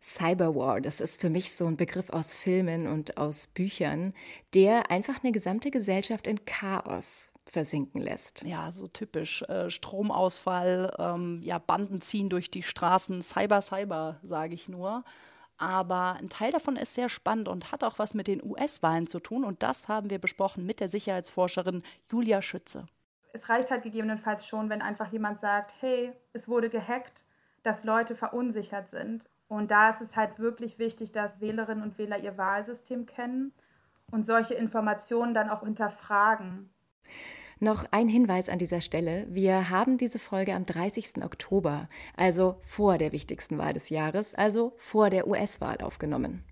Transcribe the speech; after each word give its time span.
Cyberwar, 0.00 0.80
das 0.80 1.00
ist 1.00 1.20
für 1.20 1.30
mich 1.30 1.54
so 1.54 1.66
ein 1.66 1.76
Begriff 1.76 2.10
aus 2.10 2.32
Filmen 2.32 2.86
und 2.86 3.16
aus 3.16 3.48
Büchern, 3.48 4.14
der 4.54 4.90
einfach 4.90 5.22
eine 5.22 5.32
gesamte 5.32 5.70
Gesellschaft 5.70 6.26
in 6.26 6.44
Chaos 6.44 7.32
versinken 7.50 8.00
lässt. 8.00 8.42
Ja, 8.42 8.70
so 8.70 8.86
typisch. 8.86 9.42
Äh, 9.42 9.70
Stromausfall, 9.70 10.94
ähm, 10.98 11.40
ja, 11.42 11.58
Banden 11.58 12.00
ziehen 12.00 12.28
durch 12.28 12.50
die 12.50 12.62
Straßen, 12.62 13.22
Cyber, 13.22 13.60
Cyber, 13.60 14.20
sage 14.22 14.54
ich 14.54 14.68
nur. 14.68 15.04
Aber 15.56 16.14
ein 16.14 16.28
Teil 16.28 16.52
davon 16.52 16.76
ist 16.76 16.94
sehr 16.94 17.08
spannend 17.08 17.48
und 17.48 17.72
hat 17.72 17.82
auch 17.82 17.98
was 17.98 18.14
mit 18.14 18.28
den 18.28 18.42
US-Wahlen 18.42 19.08
zu 19.08 19.18
tun. 19.18 19.44
Und 19.44 19.62
das 19.62 19.88
haben 19.88 20.08
wir 20.08 20.20
besprochen 20.20 20.64
mit 20.64 20.78
der 20.78 20.88
Sicherheitsforscherin 20.88 21.82
Julia 22.10 22.42
Schütze. 22.42 22.86
Es 23.32 23.48
reicht 23.48 23.70
halt 23.70 23.82
gegebenenfalls 23.82 24.46
schon, 24.46 24.70
wenn 24.70 24.82
einfach 24.82 25.12
jemand 25.12 25.40
sagt, 25.40 25.74
hey, 25.80 26.12
es 26.32 26.48
wurde 26.48 26.70
gehackt, 26.70 27.24
dass 27.62 27.84
Leute 27.84 28.14
verunsichert 28.14 28.88
sind. 28.88 29.24
Und 29.48 29.70
da 29.70 29.88
ist 29.90 30.02
es 30.02 30.14
halt 30.14 30.38
wirklich 30.38 30.78
wichtig, 30.78 31.10
dass 31.12 31.40
Wählerinnen 31.40 31.82
und 31.82 31.98
Wähler 31.98 32.18
ihr 32.18 32.36
Wahlsystem 32.36 33.06
kennen 33.06 33.52
und 34.10 34.24
solche 34.24 34.54
Informationen 34.54 35.34
dann 35.34 35.50
auch 35.50 35.62
hinterfragen. 35.62 36.70
Noch 37.60 37.86
ein 37.90 38.08
Hinweis 38.08 38.48
an 38.48 38.60
dieser 38.60 38.80
Stelle. 38.80 39.26
Wir 39.28 39.68
haben 39.68 39.98
diese 39.98 40.20
Folge 40.20 40.54
am 40.54 40.64
30. 40.64 41.24
Oktober, 41.24 41.88
also 42.16 42.60
vor 42.64 42.98
der 42.98 43.10
wichtigsten 43.10 43.58
Wahl 43.58 43.72
des 43.72 43.90
Jahres, 43.90 44.34
also 44.34 44.74
vor 44.76 45.10
der 45.10 45.26
US-Wahl 45.26 45.78
aufgenommen. 45.78 46.44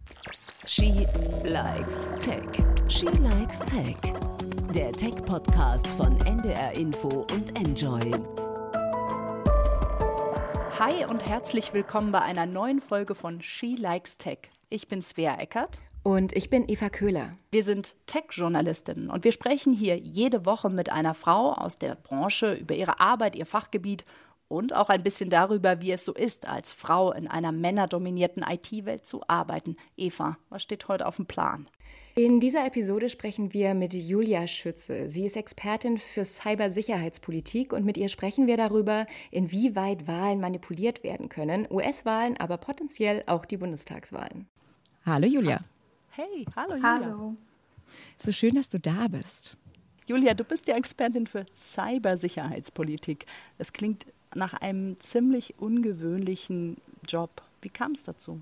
She 0.67 1.07
likes 1.45 2.11
Tech. 2.19 2.43
She 2.89 3.07
likes 3.07 3.61
Tech. 3.61 3.97
Der 4.75 4.91
Tech-Podcast 4.91 5.87
von 5.93 6.21
NDR 6.23 6.77
Info 6.77 7.25
und 7.33 7.57
Enjoy. 7.57 8.13
Hi 10.79 11.07
und 11.07 11.27
herzlich 11.27 11.73
willkommen 11.73 12.13
bei 12.13 12.21
einer 12.21 12.45
neuen 12.45 12.83
Folge 12.83 13.15
von 13.15 13.41
She 13.41 13.77
Likes 13.77 14.19
Tech. 14.19 14.51
Ich 14.69 14.89
bin 14.89 15.01
Svea 15.01 15.37
Eckert. 15.39 15.81
Und 16.03 16.37
ich 16.37 16.51
bin 16.51 16.69
Eva 16.69 16.91
Köhler. 16.91 17.39
Wir 17.51 17.63
sind 17.63 17.97
Tech-Journalistinnen 18.05 19.09
und 19.09 19.25
wir 19.25 19.33
sprechen 19.33 19.73
hier 19.73 19.97
jede 19.97 20.45
Woche 20.45 20.69
mit 20.69 20.93
einer 20.93 21.15
Frau 21.15 21.55
aus 21.55 21.79
der 21.79 21.95
Branche 21.95 22.53
über 22.53 22.75
ihre 22.75 23.01
Arbeit, 23.01 23.37
ihr 23.37 23.47
Fachgebiet 23.47 24.05
und 24.49 24.77
auch 24.77 24.91
ein 24.91 25.03
bisschen 25.03 25.31
darüber, 25.31 25.81
wie 25.81 25.93
es 25.93 26.05
so 26.05 26.13
ist, 26.13 26.47
als 26.47 26.75
Frau 26.75 27.11
in 27.11 27.27
einer 27.27 27.53
männerdominierten 27.53 28.45
IT-Welt 28.47 29.07
zu 29.07 29.23
arbeiten. 29.29 29.77
Eva, 29.97 30.37
was 30.51 30.63
steht 30.63 30.89
heute 30.89 31.07
auf 31.07 31.17
dem 31.17 31.25
Plan? 31.25 31.71
In 32.19 32.41
dieser 32.41 32.65
Episode 32.65 33.11
sprechen 33.11 33.53
wir 33.53 33.75
mit 33.75 33.93
Julia 33.93 34.47
Schütze. 34.47 35.11
Sie 35.11 35.27
ist 35.27 35.37
Expertin 35.37 35.99
für 35.99 36.25
Cybersicherheitspolitik 36.25 37.75
und 37.75 37.85
mit 37.85 37.99
ihr 37.99 38.09
sprechen 38.09 38.47
wir 38.47 38.57
darüber, 38.57 39.07
inwieweit 39.31 40.07
Wahlen 40.07 40.41
manipuliert 40.41 41.05
werden 41.05 41.29
können, 41.29 41.67
US-Wahlen, 41.71 42.39
aber 42.39 42.57
potenziell 42.57 43.23
auch 43.27 43.45
die 43.45 43.59
Bundestagswahlen. 43.59 44.47
Hallo 45.05 45.27
Julia. 45.27 45.61
Hey, 46.09 46.47
hallo 46.57 46.77
Julia. 46.77 46.89
Hallo. 46.91 47.37
So 48.19 48.33
schön, 48.33 48.55
dass 48.55 48.71
du 48.71 48.81
da 48.81 49.09
bist. 49.09 49.59
Julia, 50.07 50.33
du 50.33 50.45
bist 50.45 50.69
ja 50.69 50.77
Expertin 50.77 51.27
für 51.27 51.45
Cybersicherheitspolitik. 51.55 53.27
Das 53.59 53.75
klingt 53.75 54.07
nach 54.35 54.55
einem 54.55 54.99
ziemlich 55.01 55.59
ungewöhnlichen 55.59 56.79
Job. 57.07 57.43
Wie 57.61 57.69
kam 57.69 57.93
es 57.93 58.05
dazu? 58.05 58.41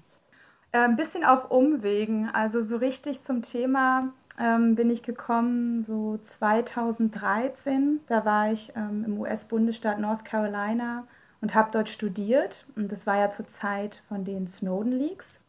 Äh, 0.75 0.78
ein 0.78 0.97
bisschen 0.97 1.25
auf 1.25 1.53
Umwegen. 1.53 2.28
Also 2.33 2.61
so 2.61 2.77
richtig 2.78 3.22
zum 3.22 3.42
Thema 3.42 4.12
ähm, 4.41 4.75
bin 4.75 4.91
ich 4.91 5.05
gekommen 5.05 5.84
so 5.84 6.19
2013. 6.19 8.00
Da 8.08 8.25
war 8.25 8.50
ich 8.50 8.72
ähm, 8.75 9.05
im 9.06 9.20
US-Bundesstaat 9.20 10.00
North 10.00 10.25
Carolina 10.25 11.06
und 11.41 11.55
habe 11.55 11.70
dort 11.70 11.89
studiert. 11.89 12.66
Und 12.75 12.91
das 12.91 13.06
war 13.06 13.16
ja 13.16 13.31
zur 13.31 13.47
Zeit 13.47 14.03
von 14.08 14.25
den 14.25 14.48
Snowden-Leaks. 14.48 15.41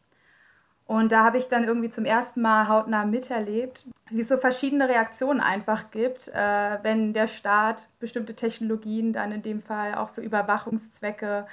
Und 0.85 1.11
da 1.11 1.23
habe 1.23 1.39
ich 1.39 1.49
dann 1.49 1.63
irgendwie 1.63 1.89
zum 1.89 2.05
ersten 2.05 2.43
Mal 2.43 2.67
hautnah 2.67 3.05
miterlebt, 3.05 3.87
wie 4.11 4.21
es 4.21 4.27
so 4.27 4.37
verschiedene 4.37 4.87
Reaktionen 4.87 5.39
einfach 5.39 5.89
gibt, 5.89 6.27
äh, 6.27 6.77
wenn 6.83 7.13
der 7.13 7.27
Staat 7.27 7.87
bestimmte 7.99 8.35
Technologien 8.35 9.11
dann 9.11 9.31
in 9.31 9.41
dem 9.41 9.63
Fall 9.63 9.95
auch 9.95 10.09
für 10.09 10.21
Überwachungszwecke 10.21 11.47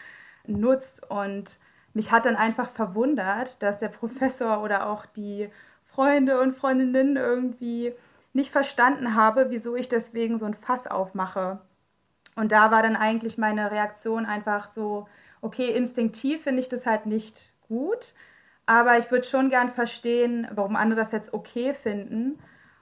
nutzt. 0.47 1.11
Und 1.11 1.59
mich 1.95 2.13
hat 2.13 2.27
dann 2.27 2.37
einfach 2.37 2.71
verwundert, 2.71 3.63
dass 3.63 3.79
der 3.79 3.89
Professor 3.89 4.63
oder 4.63 4.89
auch 4.89 5.07
die 5.07 5.51
Freunde 5.85 6.41
und 6.41 6.57
Freundinnen 6.57 7.17
irgendwie 7.17 7.93
nicht 8.33 8.51
verstanden 8.51 9.15
habe, 9.15 9.51
wieso 9.51 9.77
ich 9.77 9.89
deswegen 9.89 10.39
so 10.39 10.47
ein 10.47 10.55
Fass 10.55 10.87
aufmache. 10.87 11.61
Und 12.35 12.51
da 12.51 12.71
war 12.71 12.83
dann 12.83 12.97
eigentlich 12.97 13.37
meine 13.37 13.71
Reaktion 13.71 14.25
einfach 14.25 14.71
so, 14.71 15.07
okay, 15.43 15.71
instinktiv 15.71 16.43
finde 16.43 16.61
ich 16.61 16.69
das 16.69 16.87
halt 16.87 17.05
nicht 17.07 17.53
gut 17.69 18.15
aber 18.67 18.99
ich 18.99 19.11
würde 19.11 19.27
schon 19.27 19.51
gern 19.51 19.71
verstehen, 19.71 20.47
warum 20.55 20.77
andere 20.77 21.01
das 21.01 21.13
jetzt 21.13 21.35
okay 21.35 21.75
finden 21.75 22.39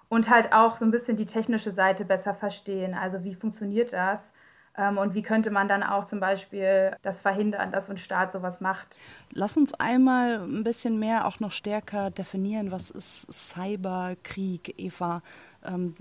und 0.09 0.29
halt 0.29 0.53
auch 0.53 0.77
so 0.77 0.85
ein 0.85 0.91
bisschen 0.91 1.17
die 1.17 1.27
technische 1.27 1.73
Seite 1.73 2.05
besser 2.05 2.35
verstehen. 2.35 2.95
Also 2.95 3.25
wie 3.25 3.35
funktioniert 3.35 3.93
das? 3.93 4.33
Ähm, 4.77 4.99
und 4.99 5.15
wie 5.15 5.23
könnte 5.23 5.51
man 5.51 5.69
dann 5.69 5.83
auch 5.83 6.05
zum 6.05 6.21
Beispiel 6.21 6.97
das 7.03 7.21
verhindern, 7.21 7.73
dass 7.73 7.91
ein 7.91 7.99
Staat 7.99 8.33
sowas 8.33 8.61
macht? 8.61 8.97
Lass 9.33 9.57
uns 9.57 9.75
einmal 9.75 10.41
ein 10.41 10.65
bisschen 10.65 10.99
mehr 10.99 11.27
auch 11.27 11.41
noch 11.41 11.53
stärker 11.53 12.11
definieren, 12.11 12.71
was 12.71 12.91
ist 12.91 13.33
Cyberkrieg, 13.33 14.79
Eva? 14.79 15.23
Ähm, 15.63 15.95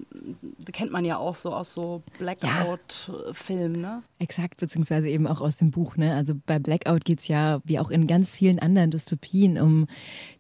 kennt 0.72 0.92
man 0.92 1.04
ja 1.04 1.18
auch 1.18 1.36
so 1.36 1.54
aus 1.54 1.74
so 1.74 2.02
Blackout-Filmen, 2.18 3.82
ne? 3.82 4.04
Exakt, 4.18 4.58
beziehungsweise 4.58 5.10
eben 5.10 5.28
auch 5.28 5.42
aus 5.42 5.58
dem 5.58 5.72
Buch. 5.72 5.98
Ne? 5.98 6.14
Also 6.16 6.34
bei 6.46 6.60
Blackout 6.60 7.04
geht 7.04 7.20
es 7.20 7.28
ja, 7.28 7.62
wie 7.66 7.80
auch 7.80 7.90
in 7.90 8.08
ganz 8.08 8.36
vielen 8.36 8.60
anderen 8.60 8.92
Dystopien, 8.92 9.58
um 9.58 9.88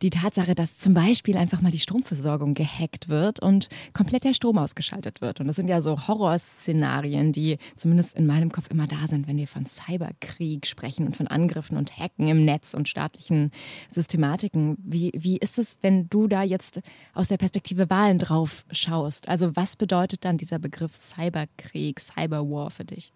die 0.02 0.10
Tatsache, 0.10 0.56
dass 0.56 0.78
zum 0.78 0.94
Beispiel 0.94 1.38
einfach 1.38 1.62
mal 1.62 1.72
die 1.72 1.80
Stromversorgung 1.80 2.54
gehackt 2.54 3.10
wird 3.10 3.42
und 3.42 3.68
komplett 3.94 4.24
der 4.24 4.34
Strom 4.34 4.58
ausgeschaltet 4.58 5.22
wird. 5.22 5.42
Und 5.42 5.48
das 5.48 5.58
sind 5.58 5.70
ja 5.70 5.82
so 5.82 6.08
Horrorszenarien, 6.08 7.34
die 7.34 7.58
zumindest 7.76 8.16
in 8.16 8.26
meinem 8.26 8.52
Kopf 8.52 8.70
immer 8.70 8.88
da 8.88 9.08
sind, 9.08 9.28
wenn 9.28 9.38
wir 9.38 9.48
von 9.48 9.66
Cyberkrieg 9.66 10.66
sprechen 10.66 11.06
und 11.06 11.18
von 11.18 11.28
Angriffen 11.28 11.78
und 11.78 11.98
Hacken 11.98 12.28
im 12.28 12.46
Netz 12.46 12.74
und 12.74 12.88
staatlichen 12.88 13.52
Systematiken. 13.90 14.78
Wie, 14.82 15.12
wie 15.14 15.38
ist 15.38 15.58
es, 15.58 15.78
wenn 15.82 16.10
du 16.10 16.28
da 16.28 16.44
jetzt 16.44 16.82
aus 17.14 17.28
der 17.28 17.38
Perspektive 17.38 17.90
Wahlen 17.90 18.18
drauf 18.18 18.66
schaust? 18.72 19.09
Also 19.28 19.56
was 19.56 19.76
bedeutet 19.76 20.26
dann 20.26 20.38
dieser 20.38 20.60
Begriff 20.60 20.96
Cyberkrieg, 20.96 22.00
Cyberwar 22.00 22.72
für 22.72 22.86
dich? 22.86 23.14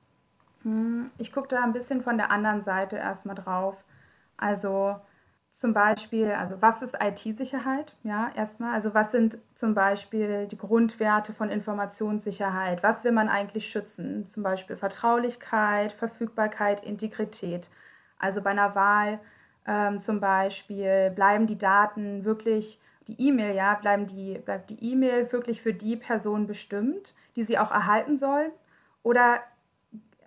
Hm, 0.63 1.05
ich 1.17 1.31
gucke 1.31 1.47
da 1.49 1.63
ein 1.63 1.73
bisschen 1.73 2.01
von 2.01 2.17
der 2.17 2.31
anderen 2.31 2.61
Seite 2.61 2.97
erstmal 2.97 3.35
drauf. 3.35 3.83
Also 4.37 4.95
zum 5.51 5.73
Beispiel, 5.73 6.31
also 6.31 6.61
was 6.61 6.81
ist 6.81 6.97
IT-Sicherheit? 6.99 7.95
Ja, 8.03 8.31
erstmal. 8.35 8.73
Also 8.73 8.93
was 8.95 9.11
sind 9.11 9.37
zum 9.53 9.75
Beispiel 9.75 10.47
die 10.47 10.57
Grundwerte 10.57 11.31
von 11.31 11.49
Informationssicherheit? 11.49 12.81
Was 12.81 13.03
will 13.03 13.11
man 13.11 13.29
eigentlich 13.29 13.69
schützen? 13.69 14.25
Zum 14.25 14.41
Beispiel 14.41 14.77
Vertraulichkeit, 14.77 15.91
Verfügbarkeit, 15.91 16.83
Integrität. 16.83 17.69
Also 18.17 18.41
bei 18.41 18.49
einer 18.49 18.73
Wahl 18.73 19.19
ähm, 19.67 19.99
zum 19.99 20.19
Beispiel 20.19 21.11
bleiben 21.11 21.45
die 21.45 21.57
Daten 21.57 22.25
wirklich, 22.25 22.81
die 23.07 23.27
E-Mail, 23.27 23.55
ja, 23.55 23.75
bleiben 23.75 24.05
die, 24.05 24.37
bleibt 24.39 24.69
die 24.69 24.91
E-Mail 24.91 25.31
wirklich 25.31 25.61
für 25.61 25.73
die 25.73 25.95
Person 25.95 26.47
bestimmt, 26.47 27.15
die 27.35 27.43
sie 27.43 27.57
auch 27.57 27.71
erhalten 27.71 28.17
soll? 28.17 28.51
Oder 29.03 29.41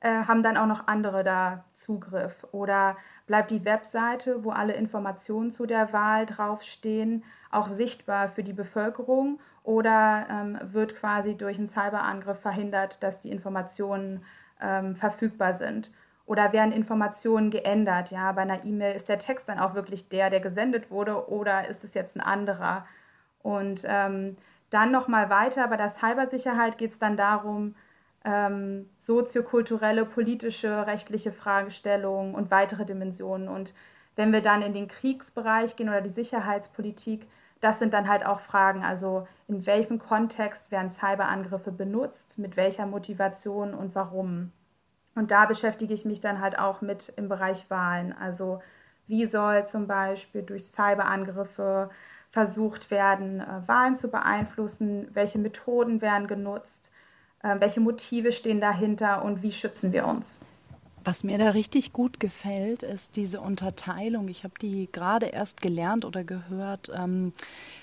äh, 0.00 0.25
haben 0.25 0.42
dann 0.42 0.56
auch 0.56 0.66
noch 0.66 0.86
andere 0.86 1.25
da 1.25 1.65
Zugriff? 1.72 2.47
Oder 2.53 2.97
bleibt 3.26 3.50
die 3.50 3.65
Webseite, 3.65 4.44
wo 4.44 4.50
alle 4.50 4.75
Informationen 4.75 5.50
zu 5.50 5.66
der 5.66 5.92
Wahl 5.92 6.26
draufstehen, 6.26 7.25
auch 7.50 7.69
sichtbar 7.69 8.28
für 8.28 8.42
die 8.42 8.53
Bevölkerung? 8.53 9.41
Oder 9.62 10.26
ähm, 10.31 10.59
wird 10.62 10.97
quasi 10.97 11.36
durch 11.36 11.59
einen 11.59 11.66
Cyberangriff 11.66 12.38
verhindert, 12.38 13.03
dass 13.03 13.20
die 13.20 13.31
Informationen 13.31 14.25
ähm, 14.60 14.94
verfügbar 14.94 15.54
sind? 15.54 15.91
Oder 16.26 16.53
werden 16.53 16.72
Informationen 16.72 17.50
geändert? 17.50 18.10
Ja, 18.10 18.32
bei 18.32 18.42
einer 18.42 18.64
E-Mail 18.64 18.97
ist 18.97 19.09
der 19.09 19.19
Text 19.19 19.48
dann 19.48 19.59
auch 19.59 19.75
wirklich 19.75 20.09
der, 20.09 20.28
der 20.28 20.41
gesendet 20.41 20.91
wurde, 20.91 21.28
oder 21.30 21.68
ist 21.68 21.84
es 21.84 21.95
jetzt 21.95 22.16
ein 22.16 22.21
anderer? 22.21 22.84
Und 23.42 23.83
ähm, 23.84 24.36
dann 24.71 24.91
nochmal 24.91 25.30
weiter, 25.30 25.68
bei 25.68 25.77
der 25.77 25.91
Cybersicherheit 25.91 26.78
geht 26.78 26.92
es 26.92 26.98
dann 26.98 27.16
darum, 27.16 27.77
ähm, 28.24 28.91
soziokulturelle, 28.98 30.04
politische, 30.04 30.86
rechtliche 30.86 31.33
Fragestellungen 31.33 32.34
und 32.34 32.50
weitere 32.50 32.84
Dimensionen. 32.84 33.48
Und 33.48 33.72
wenn 34.16 34.33
wir 34.33 34.42
dann 34.42 34.62
in 34.62 34.74
den 34.74 34.89
Kriegsbereich 34.89 35.77
gehen 35.77 35.89
oder 35.89 36.00
die 36.00 36.10
Sicherheitspolitik, 36.10 37.28
das 37.60 37.78
sind 37.78 37.95
dann 37.95 38.09
halt 38.09 38.27
auch 38.27 38.41
Fragen, 38.41 38.84
also 38.84 39.28
in 39.48 39.65
welchem 39.65 39.98
Kontext 39.98 40.71
werden 40.72 40.91
Cyberangriffe 40.91 41.71
benutzt, 41.71 42.36
mit 42.36 42.56
welcher 42.56 42.86
Motivation 42.86 43.74
und 43.74 43.95
warum. 43.95 44.53
Und 45.16 45.33
da 45.33 45.47
beschäftige 45.47 45.95
ich 45.95 46.04
mich 46.04 46.21
dann 46.21 46.41
halt 46.41 46.59
auch 46.59 46.83
mit 46.83 47.13
im 47.16 47.28
Bereich 47.28 47.68
Wahlen. 47.71 48.13
Also 48.13 48.60
wie 49.09 49.27
soll 49.27 49.66
zum 49.66 49.86
Beispiel 49.86 50.42
durch 50.42 50.66
Cyberangriffe 50.66 51.91
versucht 52.28 52.91
werden, 52.91 53.41
äh, 53.41 53.66
Wahlen 53.66 53.97
zu 53.97 54.09
beeinflussen, 54.09 55.09
welche 55.15 55.39
Methoden 55.39 56.03
werden 56.03 56.28
genutzt, 56.28 56.91
ähm, 57.42 57.60
welche 57.60 57.80
Motive 57.80 58.30
stehen 58.33 58.60
dahinter 58.60 59.24
und 59.24 59.42
wie 59.42 59.53
schützen 59.53 59.92
wir 59.92 60.07
uns? 60.07 60.41
Was 61.06 61.22
mir 61.22 61.38
da 61.38 61.50
richtig 61.50 61.92
gut 61.92 62.18
gefällt, 62.18 62.82
ist 62.82 63.14
diese 63.14 63.41
Unterteilung. 63.41 64.26
Ich 64.26 64.42
habe 64.42 64.54
die 64.60 64.88
gerade 64.91 65.26
erst 65.26 65.62
gelernt 65.62 66.04
oder 66.04 66.24
gehört 66.24 66.91
ähm, 66.92 67.32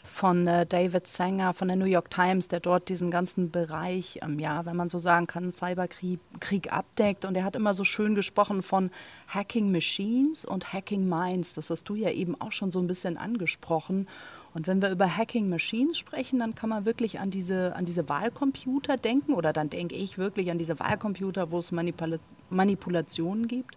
von 0.03 0.45
äh, 0.45 0.65
David 0.65 1.07
Sanger 1.07 1.53
von 1.53 1.69
der 1.69 1.77
New 1.77 1.85
York 1.85 2.09
Times, 2.09 2.49
der 2.49 2.59
dort 2.59 2.89
diesen 2.89 3.11
ganzen 3.11 3.49
Bereich, 3.49 4.19
ähm, 4.21 4.39
ja, 4.39 4.65
wenn 4.65 4.75
man 4.75 4.89
so 4.89 4.99
sagen 4.99 5.25
kann, 5.25 5.53
Cyberkrieg 5.53 6.19
Krieg 6.41 6.73
abdeckt. 6.73 7.23
Und 7.23 7.37
er 7.37 7.45
hat 7.45 7.55
immer 7.55 7.73
so 7.73 7.85
schön 7.85 8.13
gesprochen 8.13 8.61
von 8.61 8.91
Hacking 9.29 9.71
Machines 9.71 10.43
und 10.43 10.73
Hacking 10.73 11.07
Minds. 11.07 11.53
Das 11.53 11.69
hast 11.69 11.85
du 11.85 11.95
ja 11.95 12.09
eben 12.09 12.39
auch 12.41 12.51
schon 12.51 12.71
so 12.71 12.79
ein 12.79 12.87
bisschen 12.87 13.17
angesprochen. 13.17 14.09
Und 14.53 14.67
wenn 14.67 14.81
wir 14.81 14.91
über 14.91 15.17
Hacking 15.17 15.49
Machines 15.49 15.97
sprechen, 15.97 16.39
dann 16.39 16.53
kann 16.53 16.69
man 16.69 16.85
wirklich 16.85 17.19
an 17.19 17.31
diese, 17.31 17.75
an 17.75 17.85
diese 17.85 18.07
Wahlcomputer 18.07 18.97
denken 18.97 19.33
oder 19.33 19.51
dann 19.51 19.69
denke 19.69 19.95
ich 19.95 20.17
wirklich 20.17 20.51
an 20.51 20.59
diese 20.59 20.79
Wahlcomputer, 20.79 21.51
wo 21.51 21.57
es 21.57 21.71
Manipula 21.71 22.17
Manipulationen 22.49 23.47
gibt. 23.47 23.75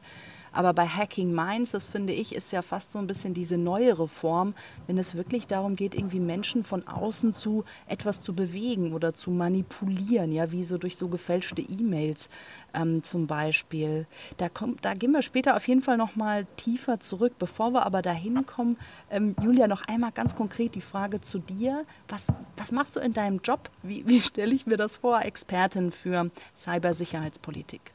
Aber 0.57 0.73
bei 0.73 0.87
Hacking 0.87 1.35
Minds, 1.35 1.73
das 1.73 1.87
finde 1.87 2.15
ich, 2.15 2.35
ist 2.35 2.51
ja 2.51 2.63
fast 2.63 2.93
so 2.93 2.99
ein 2.99 3.07
bisschen 3.07 3.35
diese 3.35 3.59
neuere 3.59 4.09
Form, 4.09 4.55
wenn 4.87 4.97
es 4.97 5.15
wirklich 5.15 5.47
darum 5.47 5.77
geht, 5.77 5.95
irgendwie 5.95 6.19
Menschen 6.19 6.65
von 6.65 6.89
außen 6.89 7.35
zu 7.35 7.65
etwas 7.87 8.23
zu 8.23 8.35
bewegen 8.35 8.95
oder 8.95 9.15
zu 9.15 9.31
manipulieren, 9.31 10.33
ja, 10.33 10.53
wie 10.53 10.65
so 10.65 10.79
durch 10.79 10.97
so 10.97 11.09
gefälschte 11.09 11.61
E-Mails 11.61 12.31
ähm, 12.73 13.03
zum 13.03 13.27
Beispiel. 13.27 14.07
Da, 14.39 14.49
kommt, 14.49 14.85
da 14.85 14.95
gehen 14.95 15.13
wir 15.13 15.23
später 15.23 15.57
auf 15.57 15.69
jeden 15.69 15.83
Fall 15.83 15.99
nochmal 15.99 16.47
tiefer 16.57 17.01
zurück. 17.01 17.35
Bevor 17.39 17.73
wir 17.73 17.85
aber 17.85 18.01
dahin 18.01 18.47
kommen, 18.47 18.79
ähm, 19.11 19.37
Julia, 19.43 19.67
noch 19.67 19.87
einmal 19.89 20.13
ganz 20.13 20.35
konkret 20.35 20.75
die 20.75 20.81
Frage 20.81 21.21
zu 21.21 21.39
dir. 21.39 21.85
Was, 22.09 22.29
was 22.57 22.73
machst 22.73 22.97
du 22.97 23.01
in 23.01 23.13
deinem 23.13 23.41
Job? 23.43 23.71
Wie, 23.83 24.07
wie 24.07 24.21
stelle 24.23 24.55
ich 24.55 24.67
mir 24.67 24.79
das 24.79 24.99
vor, 24.99 25.21
Expertin 25.23 25.93
für 25.93 26.31
Cybersicherheitspolitik? 26.57 27.93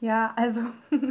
Ja, 0.00 0.32
also 0.34 0.62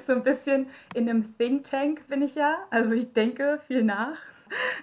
so 0.00 0.12
ein 0.12 0.22
bisschen 0.22 0.68
in 0.94 1.08
einem 1.08 1.36
Think 1.36 1.64
Tank 1.64 2.08
bin 2.08 2.22
ich 2.22 2.34
ja. 2.34 2.56
Also 2.70 2.94
ich 2.94 3.12
denke 3.12 3.60
viel 3.66 3.84
nach, 3.84 4.16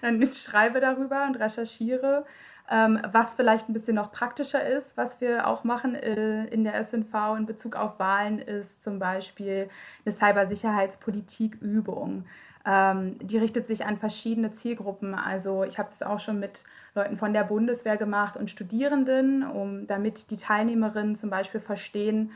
dann 0.02 0.24
schreibe 0.28 0.80
darüber 0.80 1.26
und 1.26 1.36
recherchiere, 1.36 2.26
ähm, 2.70 3.02
was 3.12 3.34
vielleicht 3.34 3.68
ein 3.68 3.74
bisschen 3.74 3.96
noch 3.96 4.12
praktischer 4.12 4.64
ist. 4.64 4.96
Was 4.98 5.20
wir 5.20 5.48
auch 5.48 5.64
machen 5.64 5.96
äh, 5.96 6.46
in 6.46 6.64
der 6.64 6.76
SNV 6.84 7.38
in 7.38 7.48
Bezug 7.48 7.76
auf 7.76 7.98
Wahlen 8.00 8.38
ist 8.40 8.84
zum 8.84 9.00
Beispiel 9.00 9.68
eine 10.06 10.14
Cybersicherheitspolitikübung. 10.14 12.26
Ähm, 12.68 13.18
die 13.20 13.38
richtet 13.40 13.66
sich 13.66 13.86
an 13.86 13.98
verschiedene 13.98 14.52
Zielgruppen. 14.52 15.16
Also 15.16 15.64
ich 15.64 15.80
habe 15.80 15.90
das 15.90 16.04
auch 16.04 16.20
schon 16.20 16.40
mit 16.40 16.64
Leuten 16.94 17.18
von 17.18 17.34
der 17.34 17.44
Bundeswehr 17.44 17.98
gemacht 17.98 18.38
und 18.38 18.52
Studierenden, 18.52 19.44
um 19.44 19.88
damit 19.88 20.30
die 20.30 20.38
Teilnehmerinnen 20.38 21.16
zum 21.16 21.32
Beispiel 21.32 21.62
verstehen, 21.62 22.32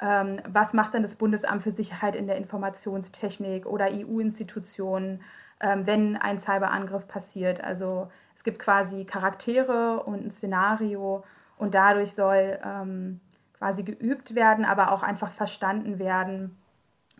ähm, 0.00 0.40
was 0.48 0.72
macht 0.72 0.94
denn 0.94 1.02
das 1.02 1.16
Bundesamt 1.16 1.62
für 1.62 1.70
Sicherheit 1.70 2.16
in 2.16 2.26
der 2.26 2.36
Informationstechnik 2.36 3.66
oder 3.66 3.88
EU-Institutionen, 3.90 5.22
ähm, 5.60 5.86
wenn 5.86 6.16
ein 6.16 6.38
Cyberangriff 6.38 7.06
passiert. 7.06 7.62
Also 7.62 8.10
es 8.34 8.44
gibt 8.44 8.58
quasi 8.58 9.04
Charaktere 9.04 10.02
und 10.02 10.24
ein 10.24 10.30
Szenario 10.30 11.24
und 11.58 11.74
dadurch 11.74 12.14
soll 12.14 12.58
ähm, 12.64 13.20
quasi 13.58 13.82
geübt 13.82 14.34
werden, 14.34 14.64
aber 14.64 14.92
auch 14.92 15.02
einfach 15.02 15.30
verstanden 15.30 15.98
werden, 15.98 16.56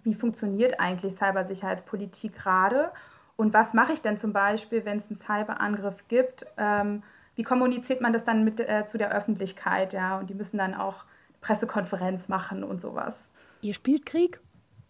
wie 0.03 0.15
funktioniert 0.15 0.81
eigentlich 0.81 1.15
Cybersicherheitspolitik 1.17 2.33
gerade 2.33 2.91
und 3.41 3.55
was 3.55 3.73
mache 3.73 3.94
ich 3.94 4.03
denn 4.03 4.19
zum 4.19 4.35
Beispiel, 4.35 4.85
wenn 4.85 4.99
es 4.99 5.09
einen 5.09 5.17
Cyberangriff 5.17 6.06
gibt? 6.09 6.44
Ähm, 6.59 7.03
wie 7.37 7.43
kommuniziert 7.43 8.03
man 8.03 8.12
das 8.12 8.23
dann 8.23 8.44
mit, 8.44 8.61
äh, 8.61 8.85
zu 8.85 8.99
der 8.99 9.12
Öffentlichkeit? 9.12 9.94
Ja? 9.94 10.19
Und 10.19 10.29
die 10.29 10.35
müssen 10.35 10.59
dann 10.59 10.75
auch 10.75 11.05
Pressekonferenz 11.41 12.29
machen 12.29 12.65
und 12.65 12.81
sowas. 12.81 13.29
Ihr 13.63 13.75
spielt 13.75 14.07
Krieg? 14.07 14.41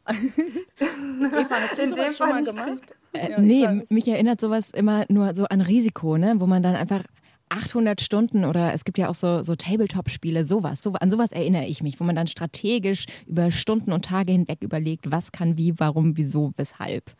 Eva, 0.09 1.57
hast 1.61 1.79
du 1.79 1.89
sowas 1.89 2.17
schon 2.17 2.29
mal 2.29 2.45
gemacht? 2.45 2.95
Äh, 3.13 3.31
ja, 3.31 3.41
nee, 3.41 3.83
mich 3.91 4.09
erinnert 4.09 4.41
sowas 4.41 4.71
immer 4.71 5.05
nur 5.09 5.35
so 5.35 5.45
an 5.45 5.61
Risiko, 5.61 6.17
ne? 6.17 6.37
wo 6.39 6.47
man 6.47 6.63
dann 6.63 6.75
einfach 6.75 7.05
800 7.51 8.01
Stunden 8.01 8.45
oder 8.45 8.73
es 8.73 8.85
gibt 8.85 8.97
ja 8.97 9.09
auch 9.09 9.15
so, 9.15 9.43
so 9.43 9.57
Tabletop-Spiele, 9.57 10.47
sowas. 10.47 10.83
So, 10.83 10.93
an 10.93 11.11
sowas 11.11 11.33
erinnere 11.33 11.67
ich 11.67 11.83
mich, 11.83 11.99
wo 12.01 12.05
man 12.05 12.15
dann 12.15 12.29
strategisch 12.29 13.07
über 13.27 13.51
Stunden 13.51 13.93
und 13.93 14.05
Tage 14.05 14.33
hinweg 14.33 14.59
überlegt, 14.63 15.11
was 15.11 15.33
kann 15.33 15.57
wie, 15.57 15.79
warum, 15.79 16.17
wieso, 16.17 16.53
weshalb. 16.57 17.13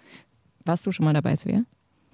Warst 0.65 0.87
du 0.87 0.93
schon 0.93 1.05
mal 1.05 1.15
dabei, 1.15 1.37
Svea? 1.37 1.65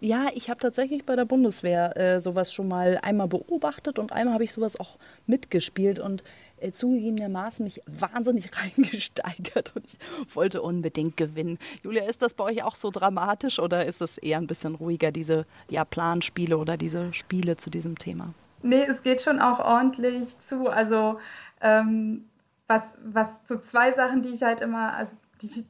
Ja, 0.01 0.27
ich 0.35 0.51
habe 0.51 0.61
tatsächlich 0.61 1.07
bei 1.07 1.17
der 1.17 1.25
Bundeswehr 1.25 1.97
äh, 1.97 2.21
sowas 2.21 2.53
schon 2.53 2.69
mal 2.69 2.99
einmal 3.03 3.29
beobachtet 3.29 3.99
und 3.99 4.13
einmal 4.13 4.35
habe 4.35 4.45
ich 4.45 4.53
sowas 4.53 4.79
auch 4.79 4.99
mitgespielt 5.27 5.99
und 5.99 6.23
äh, 6.59 6.71
zugegebenermaßen 6.71 7.65
mich 7.65 7.81
wahnsinnig 7.87 8.51
reingesteigert 8.61 9.73
und 9.75 9.87
ich 9.87 9.99
wollte 10.35 10.61
unbedingt 10.61 11.17
gewinnen. 11.17 11.59
Julia, 11.83 12.05
ist 12.05 12.21
das 12.21 12.35
bei 12.35 12.45
euch 12.45 12.63
auch 12.63 12.75
so 12.75 12.91
dramatisch 12.91 13.59
oder 13.59 13.87
ist 13.87 14.03
es 14.03 14.19
eher 14.19 14.37
ein 14.37 14.47
bisschen 14.47 14.75
ruhiger, 14.75 15.13
diese 15.13 15.47
ja, 15.71 15.87
Planspiele 15.87 16.59
oder 16.59 16.77
diese 16.77 17.15
Spiele 17.15 17.57
zu 17.57 17.71
diesem 17.71 17.97
Thema? 17.99 18.35
Nee, 18.63 18.85
es 18.85 19.03
geht 19.03 19.23
schon 19.23 19.41
auch 19.41 19.61
ordentlich 19.61 20.39
zu. 20.41 20.69
Also 20.69 21.19
ähm, 21.63 22.27
was, 22.67 22.83
was 23.03 23.31
so 23.49 23.59
zwei 23.59 23.93
Sachen, 23.93 24.23
die 24.23 24.31
ich 24.31 24.43
halt 24.43 24.61
immer, 24.61 24.93
also 24.93 25.17
die, 25.41 25.65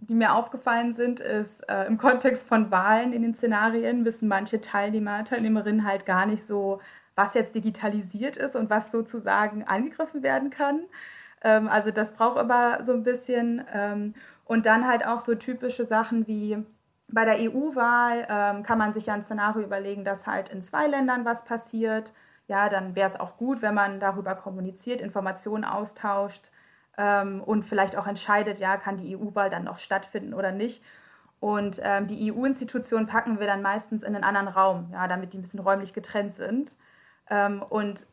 die 0.00 0.14
mir 0.14 0.34
aufgefallen 0.34 0.92
sind, 0.92 1.20
ist, 1.20 1.68
äh, 1.68 1.84
im 1.86 1.98
Kontext 1.98 2.46
von 2.46 2.70
Wahlen 2.70 3.12
in 3.12 3.22
den 3.22 3.34
Szenarien 3.34 4.04
wissen 4.04 4.28
manche 4.28 4.60
Teilnehmer, 4.60 5.24
Teilnehmerinnen 5.24 5.84
halt 5.84 6.06
gar 6.06 6.26
nicht 6.26 6.44
so, 6.44 6.80
was 7.14 7.34
jetzt 7.34 7.54
digitalisiert 7.54 8.36
ist 8.36 8.56
und 8.56 8.70
was 8.70 8.90
sozusagen 8.90 9.64
angegriffen 9.64 10.22
werden 10.22 10.50
kann. 10.50 10.80
Ähm, 11.42 11.68
also 11.68 11.90
das 11.90 12.12
braucht 12.12 12.38
aber 12.38 12.82
so 12.82 12.92
ein 12.92 13.02
bisschen. 13.02 13.64
Ähm, 13.72 14.14
und 14.44 14.66
dann 14.66 14.86
halt 14.88 15.06
auch 15.06 15.20
so 15.20 15.34
typische 15.34 15.86
Sachen 15.86 16.26
wie 16.26 16.58
bei 17.08 17.24
der 17.24 17.36
EU-Wahl 17.40 18.26
ähm, 18.28 18.62
kann 18.62 18.78
man 18.78 18.92
sich 18.92 19.06
ja 19.06 19.14
ein 19.14 19.22
Szenario 19.22 19.62
überlegen, 19.62 20.04
dass 20.04 20.26
halt 20.26 20.48
in 20.48 20.62
zwei 20.62 20.86
Ländern 20.86 21.24
was 21.24 21.44
passiert. 21.44 22.12
Ja, 22.48 22.68
dann 22.68 22.96
wäre 22.96 23.08
es 23.08 23.18
auch 23.18 23.36
gut, 23.36 23.62
wenn 23.62 23.74
man 23.74 24.00
darüber 24.00 24.34
kommuniziert, 24.34 25.00
Informationen 25.00 25.64
austauscht 25.64 26.50
ähm, 26.98 27.42
und 27.42 27.64
vielleicht 27.64 27.96
auch 27.96 28.06
entscheidet, 28.06 28.58
ja, 28.58 28.76
kann 28.76 28.96
die 28.96 29.16
EU-Wahl 29.16 29.50
dann 29.50 29.64
noch 29.64 29.78
stattfinden 29.78 30.34
oder 30.34 30.52
nicht. 30.52 30.84
Und 31.40 31.80
ähm, 31.82 32.06
die 32.06 32.32
EU-Institutionen 32.32 33.06
packen 33.06 33.40
wir 33.40 33.46
dann 33.46 33.62
meistens 33.62 34.02
in 34.02 34.14
einen 34.14 34.24
anderen 34.24 34.48
Raum, 34.48 34.90
ja, 34.92 35.08
damit 35.08 35.32
die 35.32 35.38
ein 35.38 35.42
bisschen 35.42 35.60
räumlich 35.60 35.94
getrennt 35.94 36.34
sind. 36.34 36.76
Ähm, 37.30 37.62
und 37.62 38.06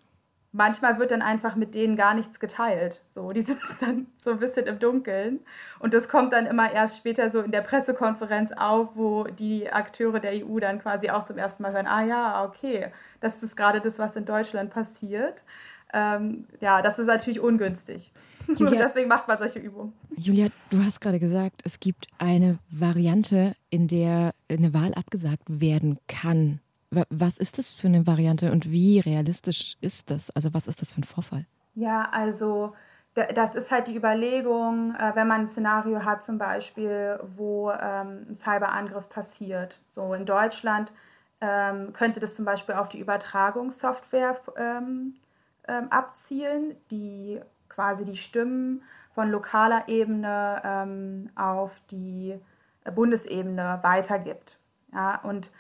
manchmal 0.54 0.98
wird 0.98 1.12
dann 1.12 1.22
einfach 1.22 1.56
mit 1.56 1.76
denen 1.76 1.98
gar 1.98 2.14
nichts 2.14 2.40
geteilt. 2.40 3.02
So, 3.08 3.32
die 3.34 3.42
sitzen 3.44 3.78
dann 3.82 4.08
so 4.18 4.32
ein 4.32 4.40
bisschen 4.40 4.66
im 4.66 4.80
Dunkeln. 4.80 5.42
Und 5.80 5.94
das 5.94 6.08
kommt 6.08 6.32
dann 6.32 6.46
immer 6.46 6.72
erst 6.72 6.98
später 6.98 7.30
so 7.30 7.42
in 7.42 7.52
der 7.52 7.62
Pressekonferenz 7.62 8.52
auf, 8.54 8.96
wo 8.96 9.26
die 9.26 9.72
Akteure 9.72 10.20
der 10.20 10.32
EU 10.46 10.60
dann 10.60 10.80
quasi 10.80 11.10
auch 11.10 11.24
zum 11.24 11.38
ersten 11.38 11.64
Mal 11.64 11.74
hören, 11.74 11.88
ah 11.88 12.04
ja, 12.04 12.46
okay, 12.46 12.92
das 13.20 13.44
ist 13.44 13.58
gerade 13.58 13.82
das, 13.82 14.00
was 14.00 14.16
in 14.16 14.26
Deutschland 14.26 14.72
passiert. 14.72 15.44
Ähm, 15.94 16.46
ja, 16.60 16.82
das 16.82 17.00
ist 17.00 17.08
natürlich 17.08 17.40
ungünstig. 17.40 18.12
Julia, 18.48 18.84
deswegen 18.84 19.10
macht 19.10 19.28
man 19.28 19.38
solche 19.38 19.60
Übungen. 19.60 19.94
Julia, 20.16 20.48
du 20.70 20.84
hast 20.84 21.02
gerade 21.02 21.20
gesagt, 21.20 21.62
es 21.66 21.80
gibt 21.80 22.08
eine 22.18 22.60
Variante, 22.70 23.54
in 23.70 23.88
der 23.88 24.32
eine 24.50 24.74
Wahl 24.74 24.94
abgesagt 24.94 25.44
werden 25.48 26.00
kann. 26.08 26.60
Was 27.10 27.38
ist 27.38 27.58
das 27.58 27.74
für 27.74 27.88
eine 27.88 28.08
Variante 28.08 28.52
und 28.52 28.72
wie 28.72 29.00
realistisch 29.00 29.76
ist 29.82 30.10
das? 30.10 30.30
Also 30.32 30.54
was 30.54 30.68
ist 30.68 30.82
das 30.82 30.94
für 30.94 31.02
ein 31.02 31.04
Vorfall? 31.04 31.46
Ja, 31.76 32.10
also 32.12 32.74
das 33.14 33.56
ist 33.56 33.72
halt 33.72 33.88
die 33.88 33.96
Überlegung, 33.96 34.96
äh, 34.96 35.12
wenn 35.16 35.28
man 35.28 35.42
ein 35.42 35.48
Szenario 35.48 36.06
hat 36.06 36.24
zum 36.24 36.38
Beispiel, 36.38 37.20
wo 37.36 37.72
ähm, 37.72 38.28
ein 38.30 38.36
Cyberangriff 38.36 39.10
passiert. 39.10 39.80
So 39.90 40.14
in 40.14 40.26
Deutschland 40.26 40.94
ähm, 41.42 41.94
könnte 41.94 42.20
das 42.20 42.36
zum 42.36 42.46
Beispiel 42.46 42.76
auf 42.76 42.90
die 42.90 43.00
Übertragungssoftware 43.00 44.40
ähm, 45.68 45.88
abzielen, 45.90 46.76
die 46.92 47.40
quasi 47.70 48.06
die 48.06 48.18
Stimmen 48.18 48.84
von 49.14 49.30
lokaler 49.30 49.88
Ebene 49.88 50.62
ähm, 50.64 51.30
auf 51.36 51.82
die 51.92 52.40
Bundesebene 52.94 53.80
weitergibt. 53.82 54.60
Ja, 54.94 55.20
und 55.22 55.52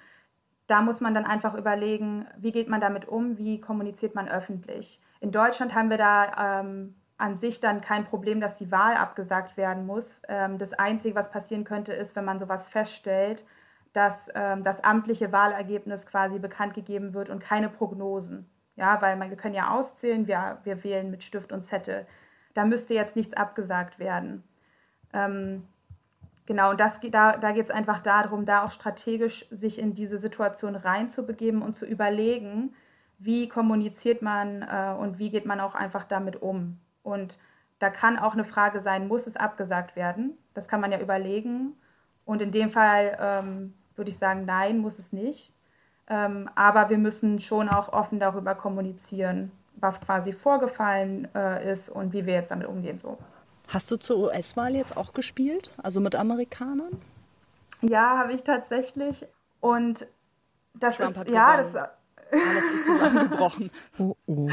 da 0.67 0.81
muss 0.81 1.01
man 1.01 1.13
dann 1.13 1.25
einfach 1.25 1.53
überlegen, 1.53 2.27
wie 2.37 2.51
geht 2.51 2.69
man 2.69 2.81
damit 2.81 3.07
um, 3.07 3.37
wie 3.37 3.59
kommuniziert 3.59 4.15
man 4.15 4.27
öffentlich. 4.27 5.01
In 5.19 5.31
Deutschland 5.31 5.73
haben 5.73 5.89
wir 5.89 5.97
da 5.97 6.59
ähm, 6.59 6.95
an 7.17 7.37
sich 7.37 7.59
dann 7.59 7.81
kein 7.81 8.05
Problem, 8.05 8.39
dass 8.39 8.57
die 8.57 8.71
Wahl 8.71 8.95
abgesagt 8.95 9.57
werden 9.57 9.85
muss. 9.85 10.19
Ähm, 10.27 10.57
das 10.57 10.73
Einzige, 10.73 11.15
was 11.15 11.31
passieren 11.31 11.63
könnte, 11.63 11.93
ist, 11.93 12.15
wenn 12.15 12.25
man 12.25 12.39
sowas 12.39 12.69
feststellt, 12.69 13.45
dass 13.93 14.29
ähm, 14.35 14.63
das 14.63 14.83
amtliche 14.83 15.31
Wahlergebnis 15.31 16.05
quasi 16.05 16.37
bekannt 16.37 16.73
gegeben 16.73 17.13
wird 17.13 17.29
und 17.29 17.39
keine 17.39 17.69
Prognosen. 17.69 18.47
Ja, 18.77 19.01
weil 19.01 19.17
man, 19.17 19.29
wir 19.29 19.37
können 19.37 19.55
ja 19.55 19.71
auszählen, 19.71 20.27
wir, 20.27 20.59
wir 20.63 20.83
wählen 20.83 21.11
mit 21.11 21.23
Stift 21.23 21.51
und 21.51 21.63
Zettel. 21.63 22.05
Da 22.53 22.63
müsste 22.63 22.93
jetzt 22.93 23.15
nichts 23.15 23.33
abgesagt 23.33 23.99
werden. 23.99 24.43
Ähm, 25.13 25.67
genau, 26.45 26.71
und 26.71 26.79
das, 26.79 26.99
da, 27.11 27.33
da 27.37 27.51
geht 27.51 27.65
es 27.65 27.71
einfach 27.71 28.01
darum, 28.01 28.45
da 28.45 28.63
auch 28.63 28.71
strategisch 28.71 29.47
sich 29.49 29.79
in 29.81 29.93
diese 29.93 30.19
Situation 30.19 30.75
reinzubegeben 30.75 31.61
und 31.63 31.75
zu 31.75 31.85
überlegen, 31.85 32.75
wie 33.17 33.49
kommuniziert 33.49 34.21
man 34.21 34.61
äh, 34.61 34.95
und 34.97 35.17
wie 35.17 35.31
geht 35.31 35.47
man 35.47 35.59
auch 35.59 35.73
einfach 35.73 36.03
damit 36.03 36.41
um. 36.41 36.79
Und 37.01 37.39
da 37.79 37.89
kann 37.89 38.19
auch 38.19 38.33
eine 38.33 38.43
Frage 38.43 38.79
sein, 38.79 39.07
muss 39.07 39.25
es 39.25 39.35
abgesagt 39.35 39.95
werden? 39.95 40.37
Das 40.53 40.67
kann 40.67 40.81
man 40.81 40.91
ja 40.91 40.99
überlegen. 40.99 41.73
Und 42.25 42.43
in 42.43 42.51
dem 42.51 42.69
Fall 42.69 43.17
ähm, 43.19 43.73
würde 43.95 44.11
ich 44.11 44.17
sagen, 44.19 44.45
nein, 44.45 44.77
muss 44.77 44.99
es 44.99 45.13
nicht. 45.13 45.53
Ähm, 46.09 46.49
aber 46.55 46.89
wir 46.89 46.97
müssen 46.97 47.39
schon 47.39 47.69
auch 47.69 47.91
offen 47.91 48.19
darüber 48.19 48.55
kommunizieren, 48.55 49.51
was 49.75 49.99
quasi 50.01 50.33
vorgefallen 50.33 51.27
äh, 51.35 51.71
ist 51.71 51.89
und 51.89 52.13
wie 52.13 52.25
wir 52.25 52.33
jetzt 52.33 52.51
damit 52.51 52.67
umgehen. 52.67 52.99
So. 52.99 53.17
Hast 53.67 53.91
du 53.91 53.97
zur 53.97 54.17
US-Wahl 54.19 54.75
jetzt 54.75 54.95
auch 54.95 55.13
gespielt, 55.13 55.73
also 55.81 55.99
mit 55.99 56.15
Amerikanern? 56.15 57.01
Ja, 57.81 58.17
habe 58.17 58.33
ich 58.33 58.43
tatsächlich. 58.43 59.25
Und 59.59 60.07
das 60.73 60.97
Trump 60.97 61.11
ist 61.11 61.17
hat 61.17 61.29
ja 61.29 61.57
gewonnen. 61.57 61.73
das. 61.73 61.89
Alles 62.31 62.71
ist 62.71 62.85
zusammengebrochen. 62.85 63.71
Oh, 63.99 64.15
oh. 64.27 64.49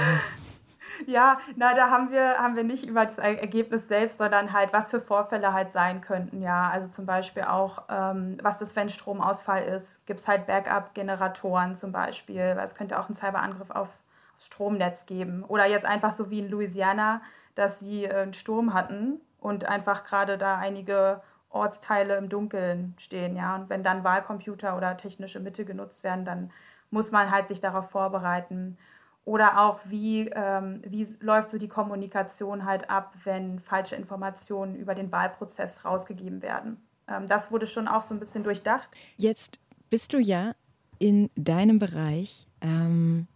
Ja, 1.06 1.38
na, 1.56 1.74
da 1.74 1.90
haben 1.90 2.10
wir, 2.10 2.38
haben 2.38 2.56
wir 2.56 2.64
nicht 2.64 2.84
über 2.84 3.04
das 3.04 3.18
Ergebnis 3.18 3.88
selbst, 3.88 4.18
sondern 4.18 4.52
halt, 4.52 4.72
was 4.72 4.88
für 4.88 5.00
Vorfälle 5.00 5.52
halt 5.52 5.72
sein 5.72 6.00
könnten, 6.00 6.42
ja. 6.42 6.70
Also 6.70 6.88
zum 6.88 7.06
Beispiel 7.06 7.44
auch, 7.44 7.82
ähm, 7.88 8.38
was 8.42 8.60
ist, 8.60 8.76
wenn 8.76 8.88
Stromausfall 8.88 9.64
ist? 9.64 10.04
Gibt 10.06 10.20
es 10.20 10.28
halt 10.28 10.46
Backup-Generatoren 10.46 11.74
zum 11.74 11.92
Beispiel? 11.92 12.54
Weil 12.56 12.64
es 12.64 12.74
könnte 12.74 12.98
auch 12.98 13.06
einen 13.06 13.14
Cyberangriff 13.14 13.70
auf, 13.70 13.88
aufs 14.34 14.46
Stromnetz 14.46 15.06
geben. 15.06 15.44
Oder 15.44 15.66
jetzt 15.66 15.86
einfach 15.86 16.12
so 16.12 16.30
wie 16.30 16.40
in 16.40 16.50
Louisiana, 16.50 17.22
dass 17.54 17.80
sie 17.80 18.04
äh, 18.04 18.22
einen 18.22 18.34
Sturm 18.34 18.74
hatten 18.74 19.20
und 19.40 19.66
einfach 19.66 20.04
gerade 20.04 20.38
da 20.38 20.56
einige 20.58 21.20
Ortsteile 21.50 22.16
im 22.16 22.28
Dunkeln 22.28 22.94
stehen, 22.98 23.36
ja. 23.36 23.54
Und 23.54 23.70
wenn 23.70 23.82
dann 23.82 24.04
Wahlcomputer 24.04 24.76
oder 24.76 24.96
technische 24.96 25.40
Mittel 25.40 25.64
genutzt 25.64 26.02
werden, 26.02 26.24
dann 26.24 26.50
muss 26.90 27.12
man 27.12 27.30
halt 27.30 27.48
sich 27.48 27.60
darauf 27.60 27.90
vorbereiten. 27.90 28.76
Oder 29.24 29.60
auch, 29.60 29.80
wie, 29.86 30.28
ähm, 30.34 30.82
wie 30.86 31.06
läuft 31.20 31.50
so 31.50 31.58
die 31.58 31.68
Kommunikation 31.68 32.66
halt 32.66 32.90
ab, 32.90 33.14
wenn 33.24 33.58
falsche 33.58 33.96
Informationen 33.96 34.76
über 34.76 34.94
den 34.94 35.10
Wahlprozess 35.10 35.84
rausgegeben 35.84 36.42
werden. 36.42 36.76
Ähm, 37.08 37.26
das 37.26 37.50
wurde 37.50 37.66
schon 37.66 37.88
auch 37.88 38.02
so 38.02 38.14
ein 38.14 38.20
bisschen 38.20 38.44
durchdacht. 38.44 38.88
Jetzt 39.16 39.60
bist 39.88 40.12
du 40.12 40.18
ja 40.18 40.52
in 40.98 41.30
deinem 41.36 41.78
Bereich 41.78 42.46
ähm, 42.60 43.26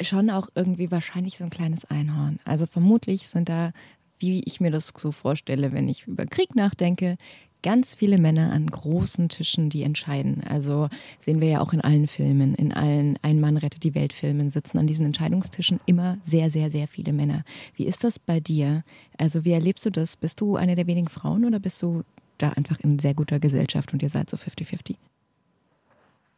schon 0.00 0.30
auch 0.30 0.48
irgendwie 0.54 0.90
wahrscheinlich 0.90 1.38
so 1.38 1.44
ein 1.44 1.50
kleines 1.50 1.84
Einhorn. 1.86 2.38
Also 2.44 2.66
vermutlich 2.66 3.28
sind 3.28 3.48
da, 3.48 3.72
wie 4.18 4.42
ich 4.44 4.60
mir 4.60 4.70
das 4.70 4.92
so 4.96 5.12
vorstelle, 5.12 5.72
wenn 5.72 5.88
ich 5.88 6.06
über 6.06 6.26
Krieg 6.26 6.54
nachdenke, 6.54 7.16
ganz 7.62 7.94
viele 7.94 8.18
Männer 8.18 8.52
an 8.52 8.66
großen 8.66 9.28
Tischen, 9.28 9.70
die 9.70 9.82
entscheiden. 9.82 10.42
Also 10.48 10.88
sehen 11.18 11.40
wir 11.40 11.48
ja 11.48 11.60
auch 11.60 11.72
in 11.72 11.80
allen 11.80 12.06
Filmen, 12.06 12.54
in 12.54 12.72
allen 12.72 13.18
Ein 13.22 13.40
Mann 13.40 13.56
rettet 13.56 13.84
die 13.84 13.94
Welt 13.94 14.12
Filmen 14.12 14.50
sitzen 14.50 14.78
an 14.78 14.86
diesen 14.86 15.06
Entscheidungstischen 15.06 15.80
immer 15.86 16.18
sehr, 16.22 16.50
sehr, 16.50 16.70
sehr 16.70 16.88
viele 16.88 17.12
Männer. 17.12 17.44
Wie 17.74 17.86
ist 17.86 18.04
das 18.04 18.18
bei 18.18 18.40
dir? 18.40 18.82
Also 19.18 19.44
wie 19.44 19.52
erlebst 19.52 19.86
du 19.86 19.90
das? 19.90 20.16
Bist 20.16 20.40
du 20.40 20.56
eine 20.56 20.76
der 20.76 20.86
wenigen 20.86 21.08
Frauen 21.08 21.44
oder 21.44 21.60
bist 21.60 21.80
du 21.82 22.02
da 22.38 22.50
einfach 22.50 22.80
in 22.80 22.98
sehr 22.98 23.14
guter 23.14 23.38
Gesellschaft 23.38 23.92
und 23.92 24.02
ihr 24.02 24.08
seid 24.08 24.28
so 24.28 24.36
50-50? 24.36 24.96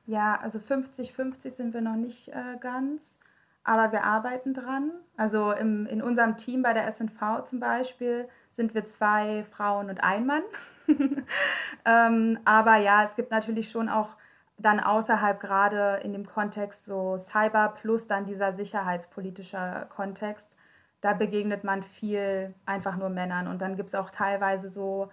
Ja, 0.07 0.39
also 0.41 0.59
50-50 0.59 1.51
sind 1.51 1.73
wir 1.73 1.81
noch 1.81 1.97
nicht 1.97 2.29
äh, 2.29 2.59
ganz, 2.61 3.19
aber 3.63 3.91
wir 3.93 4.05
arbeiten 4.05 4.53
dran. 4.53 4.91
Also 5.17 5.53
im, 5.53 5.87
in 5.87 6.03
unserem 6.03 6.37
Team 6.37 6.63
bei 6.63 6.75
der 6.75 6.91
SNV 6.93 7.45
zum 7.45 7.59
Beispiel 7.59 8.29
sind 8.51 8.75
wir 8.75 8.85
zwei 8.85 9.45
Frauen 9.45 9.89
und 9.89 10.05
ein 10.05 10.27
Mann. 10.27 10.43
ähm, 11.85 12.39
aber 12.45 12.77
ja, 12.77 13.05
es 13.05 13.17
gibt 13.17 13.31
natürlich 13.31 13.71
schon 13.71 13.89
auch 13.89 14.11
dann 14.57 14.81
außerhalb 14.81 15.41
gerade 15.41 16.01
in 16.05 16.13
dem 16.13 16.27
Kontext 16.27 16.85
so 16.85 17.19
Cyber 17.19 17.75
plus 17.81 18.07
dann 18.07 18.25
dieser 18.25 18.53
sicherheitspolitische 18.53 19.87
Kontext, 19.91 20.57
da 21.01 21.13
begegnet 21.13 21.65
man 21.65 21.83
viel 21.83 22.55
einfach 22.65 22.97
nur 22.97 23.09
Männern. 23.09 23.49
Und 23.49 23.61
dann 23.61 23.77
gibt 23.77 23.89
es 23.89 23.95
auch 23.95 24.11
teilweise 24.11 24.71
so, 24.71 25.11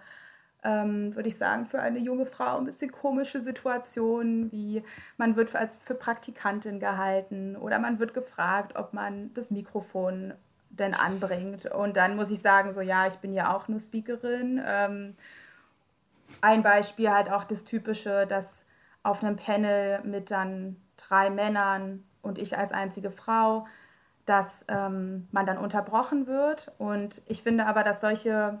ähm, 0.62 1.14
würde 1.14 1.28
ich 1.28 1.36
sagen, 1.36 1.66
für 1.66 1.80
eine 1.80 1.98
junge 1.98 2.24
Frau 2.24 2.56
ein 2.56 2.64
bisschen 2.64 2.92
komische 2.92 3.40
Situationen, 3.40 4.50
wie 4.52 4.84
man 5.16 5.36
wird 5.36 5.54
als 5.56 5.74
für 5.74 5.94
Praktikantin 5.94 6.78
gehalten 6.78 7.56
oder 7.56 7.78
man 7.78 7.98
wird 7.98 8.14
gefragt, 8.14 8.76
ob 8.76 8.94
man 8.94 9.34
das 9.34 9.50
Mikrofon 9.50 10.34
denn 10.70 10.94
anbringt. 10.94 11.66
Und 11.66 11.96
dann 11.96 12.16
muss 12.16 12.30
ich 12.30 12.40
sagen, 12.40 12.72
so 12.72 12.80
ja, 12.80 13.06
ich 13.06 13.16
bin 13.16 13.34
ja 13.34 13.54
auch 13.54 13.68
nur 13.68 13.80
Speakerin. 13.80 14.62
Ähm, 14.64 15.16
ein 16.40 16.62
Beispiel 16.62 17.10
halt 17.10 17.30
auch 17.30 17.44
das 17.44 17.64
Typische, 17.64 18.26
dass 18.26 18.64
auf 19.02 19.22
einem 19.22 19.36
Panel 19.36 20.00
mit 20.04 20.30
dann 20.30 20.76
drei 20.96 21.30
Männern 21.30 22.04
und 22.22 22.38
ich 22.38 22.56
als 22.56 22.72
einzige 22.72 23.10
Frau, 23.10 23.66
dass 24.26 24.64
ähm, 24.68 25.28
man 25.32 25.46
dann 25.46 25.58
unterbrochen 25.58 26.26
wird. 26.26 26.72
Und 26.78 27.22
ich 27.26 27.42
finde 27.42 27.66
aber, 27.66 27.82
dass 27.82 28.00
solche, 28.00 28.60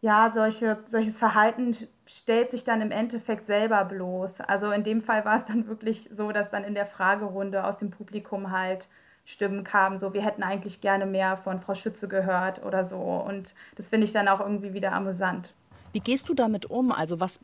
ja, 0.00 0.30
solche, 0.32 0.78
solches 0.88 1.18
Verhalten 1.18 1.76
stellt 2.06 2.50
sich 2.50 2.64
dann 2.64 2.80
im 2.80 2.92
Endeffekt 2.92 3.46
selber 3.46 3.84
bloß. 3.84 4.40
Also 4.42 4.70
in 4.70 4.84
dem 4.84 5.02
Fall 5.02 5.24
war 5.24 5.36
es 5.36 5.44
dann 5.46 5.66
wirklich 5.66 6.08
so, 6.12 6.30
dass 6.30 6.50
dann 6.50 6.64
in 6.64 6.74
der 6.74 6.86
Fragerunde 6.86 7.64
aus 7.64 7.76
dem 7.76 7.90
Publikum 7.90 8.52
halt 8.52 8.88
Stimmen 9.24 9.62
kamen, 9.62 9.98
so 9.98 10.14
wir 10.14 10.22
hätten 10.22 10.42
eigentlich 10.42 10.80
gerne 10.80 11.04
mehr 11.04 11.36
von 11.36 11.60
Frau 11.60 11.74
Schütze 11.74 12.08
gehört 12.08 12.64
oder 12.64 12.86
so. 12.86 12.96
Und 12.96 13.54
das 13.76 13.88
finde 13.88 14.06
ich 14.06 14.12
dann 14.12 14.26
auch 14.26 14.40
irgendwie 14.40 14.72
wieder 14.72 14.92
amüsant. 14.92 15.52
Wie 15.92 16.00
gehst 16.00 16.28
du 16.28 16.34
damit 16.34 16.66
um? 16.66 16.92
Also 16.92 17.20
was 17.20 17.40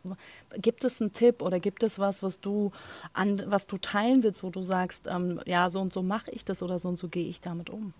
gibt 0.57 0.85
es 0.85 1.01
einen 1.01 1.13
Tipp 1.13 1.43
oder 1.43 1.61
gibt 1.61 1.83
es 1.83 1.99
was, 1.99 2.23
was 2.23 2.41
du 2.41 2.71
an 3.13 3.43
was 3.47 3.67
du 3.67 3.79
teilen 3.79 4.23
willst, 4.23 4.43
wo 4.43 4.51
du 4.51 4.63
sagst, 4.63 5.07
ähm, 5.09 5.41
ja 5.47 5.69
so 5.69 5.81
und 5.81 5.93
so 5.93 6.03
mache 6.03 6.31
ich 6.31 6.45
das 6.45 6.63
oder 6.63 6.79
so 6.79 6.89
und 6.89 6.99
so 6.99 7.09
gehe 7.09 7.27
ich 7.27 7.41
damit 7.41 7.71
um? 7.71 7.95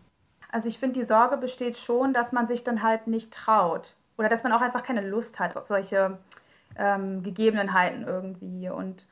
Also 0.51 0.69
ich 0.69 0.79
finde, 0.79 1.01
die 1.01 1.05
Sorge 1.05 1.37
besteht 1.37 1.77
schon, 1.77 2.13
dass 2.13 2.31
man 2.31 2.47
sich 2.47 2.63
dann 2.63 2.83
halt 2.83 3.07
nicht 3.09 3.33
traut 3.33 3.97
oder 4.17 4.29
dass 4.29 4.45
man 4.45 4.53
auch 4.53 4.61
einfach 4.61 4.83
keine 4.83 5.01
Lust 5.01 5.41
hat 5.41 5.57
auf 5.57 5.67
solche 5.67 6.19
ähm, 6.77 7.23
Gegebenheiten 7.23 8.05
irgendwie. 8.05 8.69
Und 8.69 9.07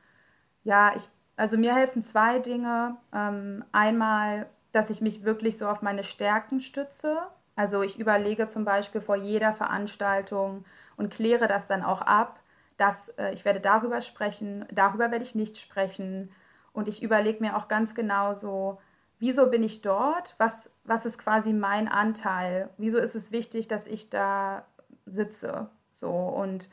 ja, 0.63 0.93
ich, 0.95 1.03
also 1.35 1.57
mir 1.57 1.75
helfen 1.75 2.03
zwei 2.03 2.39
Dinge. 2.39 2.95
Ähm, 3.13 3.65
einmal, 3.71 4.47
dass 4.71 4.89
ich 4.89 5.01
mich 5.01 5.23
wirklich 5.23 5.57
so 5.57 5.67
auf 5.67 5.81
meine 5.81 6.03
Stärken 6.03 6.61
stütze. 6.61 7.17
Also 7.55 7.81
ich 7.81 7.99
überlege 7.99 8.47
zum 8.47 8.65
Beispiel 8.65 9.01
vor 9.01 9.15
jeder 9.15 9.53
Veranstaltung, 9.53 10.65
und 10.97 11.11
kläre 11.11 11.47
das 11.47 11.67
dann 11.67 11.83
auch 11.83 12.01
ab, 12.01 12.39
dass 12.77 13.09
äh, 13.09 13.33
ich 13.33 13.45
werde 13.45 13.59
darüber 13.59 14.01
sprechen, 14.01 14.65
darüber 14.71 15.11
werde 15.11 15.23
ich 15.23 15.35
nicht 15.35 15.57
sprechen. 15.57 16.31
Und 16.73 16.87
ich 16.87 17.03
überlege 17.03 17.39
mir 17.39 17.55
auch 17.55 17.67
ganz 17.67 17.93
genau 17.93 18.33
so, 18.33 18.79
wieso 19.19 19.47
bin 19.47 19.63
ich 19.63 19.81
dort, 19.81 20.35
was, 20.37 20.71
was 20.83 21.05
ist 21.05 21.17
quasi 21.17 21.53
mein 21.53 21.87
Anteil, 21.87 22.69
wieso 22.77 22.97
ist 22.97 23.15
es 23.15 23.31
wichtig, 23.31 23.67
dass 23.67 23.87
ich 23.87 24.09
da 24.09 24.65
sitze, 25.05 25.69
so 25.91 26.09
und 26.09 26.69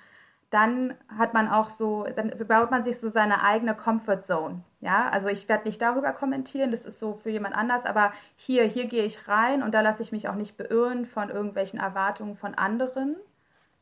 dann 0.51 0.95
hat 1.17 1.33
man 1.33 1.49
auch 1.49 1.71
so, 1.71 2.05
dann 2.17 2.31
baut 2.49 2.73
man 2.73 2.83
sich 2.83 2.99
so 2.99 3.09
seine 3.09 3.45
eigene 3.45 3.77
Comfort 3.77 4.23
Zone. 4.23 4.65
Ja, 4.81 5.09
also 5.11 5.29
ich 5.29 5.49
werde 5.49 5.65
nicht 5.65 5.81
darüber 5.81 6.13
kommentieren, 6.13 6.73
das 6.73 6.85
ist 6.85 6.99
so 6.99 7.15
für 7.15 7.31
jemand 7.31 7.55
anders, 7.55 7.87
aber 7.87 8.13
hier, 8.35 8.65
hier 8.65 8.87
gehe 8.89 9.05
ich 9.05 9.29
rein 9.29 9.63
und 9.63 9.75
da 9.75 9.81
lasse 9.81 10.03
ich 10.03 10.11
mich 10.11 10.29
auch 10.29 10.35
nicht 10.35 10.57
beirren 10.57 11.07
von 11.07 11.31
irgendwelchen 11.31 11.79
Erwartungen 11.79 12.37
von 12.37 12.57
anderen 12.57 13.17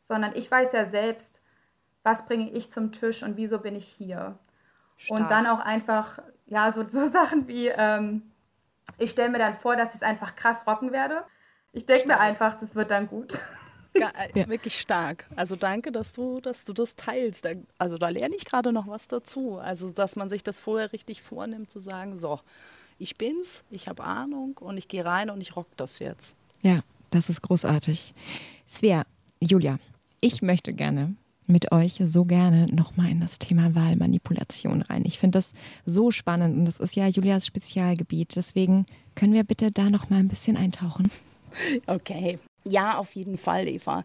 sondern 0.09 0.35
ich 0.35 0.51
weiß 0.51 0.73
ja 0.73 0.87
selbst, 0.87 1.43
was 2.03 2.25
bringe 2.25 2.51
ich 2.51 2.73
zum 2.73 2.93
Tisch 2.93 3.23
und 3.23 3.37
wieso 3.37 3.59
bin 3.59 3.77
ich 3.77 3.87
hier. 3.87 4.39
Stark. 4.97 5.21
Und 5.21 5.31
dann 5.31 5.47
auch 5.47 5.61
einfach, 5.61 6.19
ja, 6.47 6.73
so, 6.73 6.89
so 6.89 7.07
Sachen 7.11 7.47
wie, 7.47 7.69
ähm, 7.69 8.23
ich 8.97 9.11
stelle 9.11 9.29
mir 9.29 9.39
dann 9.39 9.55
vor, 9.55 9.77
dass 9.77 9.91
ich 9.91 9.97
es 9.97 10.03
einfach 10.03 10.35
krass 10.35 10.67
rocken 10.67 10.93
werde. 10.93 11.23
Ich 11.73 11.85
denke 11.85 12.09
mir 12.09 12.19
einfach, 12.19 12.59
das 12.59 12.75
wird 12.75 12.91
dann 12.91 13.07
gut. 13.07 13.39
Ja, 13.95 14.11
äh, 14.35 14.49
wirklich 14.49 14.81
stark. 14.81 15.27
Also 15.37 15.57
danke, 15.57 15.93
dass 15.93 16.15
du, 16.15 16.41
dass 16.41 16.65
du 16.65 16.73
das 16.73 16.97
teilst. 16.97 17.47
Also 17.77 17.99
da 17.99 18.09
lerne 18.09 18.35
ich 18.35 18.47
gerade 18.47 18.73
noch 18.73 18.87
was 18.87 19.09
dazu. 19.09 19.59
Also 19.59 19.91
dass 19.91 20.17
man 20.17 20.31
sich 20.31 20.43
das 20.43 20.59
vorher 20.59 20.93
richtig 20.93 21.21
vornimmt, 21.21 21.71
zu 21.71 21.81
sagen, 21.81 22.17
so, 22.17 22.41
ich 22.99 23.19
bin's, 23.19 23.65
ich 23.71 23.89
habe 23.89 24.05
Ahnung 24.05 24.57
und 24.59 24.79
ich 24.79 24.89
gehe 24.89 25.05
rein 25.05 25.29
und 25.29 25.41
ich 25.43 25.55
rock 25.55 25.69
das 25.77 25.99
jetzt. 25.99 26.35
Ja, 26.63 26.81
das 27.11 27.29
ist 27.29 27.43
großartig. 27.43 28.15
Svea, 28.69 29.05
Julia, 29.41 29.79
ich 30.21 30.43
möchte 30.43 30.73
gerne 30.73 31.15
mit 31.47 31.73
euch 31.73 32.03
so 32.05 32.25
gerne 32.25 32.67
nochmal 32.67 33.11
in 33.11 33.21
das 33.21 33.39
Thema 33.39 33.75
Wahlmanipulation 33.75 34.83
rein. 34.83 35.05
Ich 35.07 35.19
finde 35.19 35.39
das 35.39 35.55
so 35.87 36.11
spannend 36.11 36.57
und 36.57 36.65
das 36.67 36.79
ist 36.79 36.95
ja 36.95 37.09
Julias 37.09 37.47
Spezialgebiet. 37.47 38.37
Deswegen 38.37 38.85
können 39.15 39.33
wir 39.33 39.45
bitte 39.45 39.71
da 39.73 39.89
nochmal 39.89 40.21
ein 40.21 40.29
bisschen 40.29 40.57
eintauchen. 40.57 41.11
Okay. 41.87 42.39
Ja, 42.65 42.99
auf 42.99 43.15
jeden 43.15 43.39
Fall, 43.39 43.67
Eva. 43.67 44.05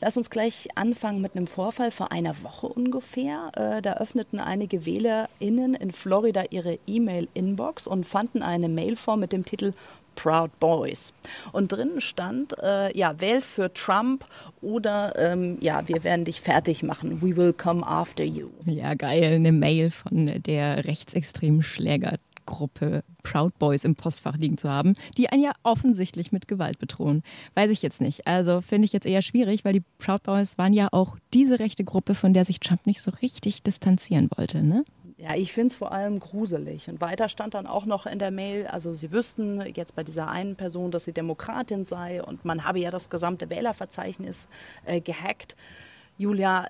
Lass 0.00 0.16
uns 0.16 0.30
gleich 0.30 0.68
anfangen 0.76 1.20
mit 1.20 1.34
einem 1.34 1.48
Vorfall 1.48 1.90
vor 1.90 2.12
einer 2.12 2.40
Woche 2.44 2.68
ungefähr. 2.68 3.50
Äh, 3.56 3.82
da 3.82 3.94
öffneten 3.94 4.38
einige 4.38 4.86
WählerInnen 4.86 5.74
in 5.74 5.90
Florida 5.90 6.44
ihre 6.50 6.78
E-Mail-Inbox 6.86 7.88
und 7.88 8.06
fanden 8.06 8.42
eine 8.42 8.68
Mail 8.68 8.94
vor 8.94 9.16
mit 9.16 9.32
dem 9.32 9.44
Titel 9.44 9.72
Proud 10.14 10.58
Boys. 10.60 11.12
Und 11.52 11.72
drinnen 11.72 12.00
stand, 12.00 12.56
äh, 12.62 12.96
ja, 12.96 13.20
wähl 13.20 13.40
für 13.40 13.72
Trump 13.72 14.26
oder 14.60 15.14
ähm, 15.16 15.58
ja, 15.60 15.86
wir 15.88 16.04
werden 16.04 16.24
dich 16.24 16.40
fertig 16.40 16.82
machen. 16.82 17.22
We 17.22 17.36
will 17.36 17.52
come 17.52 17.86
after 17.86 18.24
you. 18.24 18.48
Ja, 18.64 18.94
geil. 18.94 19.34
Eine 19.34 19.52
Mail 19.52 19.90
von 19.90 20.42
der 20.42 20.84
rechtsextremen 20.84 21.62
Schläger. 21.62 22.18
Facebook-Gruppe 22.44 23.04
Proud 23.22 23.58
Boys 23.58 23.84
im 23.84 23.96
Postfach 23.96 24.36
liegen 24.36 24.58
zu 24.58 24.68
haben, 24.68 24.94
die 25.16 25.28
einen 25.28 25.42
ja 25.42 25.52
offensichtlich 25.62 26.32
mit 26.32 26.48
Gewalt 26.48 26.78
bedrohen. 26.78 27.22
Weiß 27.54 27.70
ich 27.70 27.82
jetzt 27.82 28.00
nicht. 28.00 28.26
Also 28.26 28.60
finde 28.60 28.86
ich 28.86 28.92
jetzt 28.92 29.06
eher 29.06 29.22
schwierig, 29.22 29.64
weil 29.64 29.72
die 29.72 29.82
Proud 29.98 30.22
Boys 30.22 30.58
waren 30.58 30.74
ja 30.74 30.88
auch 30.92 31.16
diese 31.32 31.58
rechte 31.58 31.84
Gruppe, 31.84 32.14
von 32.14 32.34
der 32.34 32.44
sich 32.44 32.60
Trump 32.60 32.86
nicht 32.86 33.02
so 33.02 33.10
richtig 33.22 33.62
distanzieren 33.62 34.28
wollte, 34.36 34.62
ne? 34.62 34.84
Ja, 35.16 35.34
ich 35.34 35.52
finde 35.52 35.68
es 35.68 35.76
vor 35.76 35.92
allem 35.92 36.18
gruselig. 36.18 36.88
Und 36.88 37.00
weiter 37.00 37.28
stand 37.28 37.54
dann 37.54 37.66
auch 37.66 37.86
noch 37.86 38.04
in 38.06 38.18
der 38.18 38.32
Mail, 38.32 38.66
also 38.66 38.94
sie 38.94 39.12
wüssten 39.12 39.60
jetzt 39.74 39.94
bei 39.94 40.02
dieser 40.02 40.28
einen 40.28 40.56
Person, 40.56 40.90
dass 40.90 41.04
sie 41.04 41.12
Demokratin 41.12 41.84
sei 41.84 42.22
und 42.22 42.44
man 42.44 42.64
habe 42.64 42.80
ja 42.80 42.90
das 42.90 43.10
gesamte 43.10 43.48
Wählerverzeichnis 43.48 44.48
äh, 44.84 45.00
gehackt. 45.00 45.54
Julia, 46.18 46.66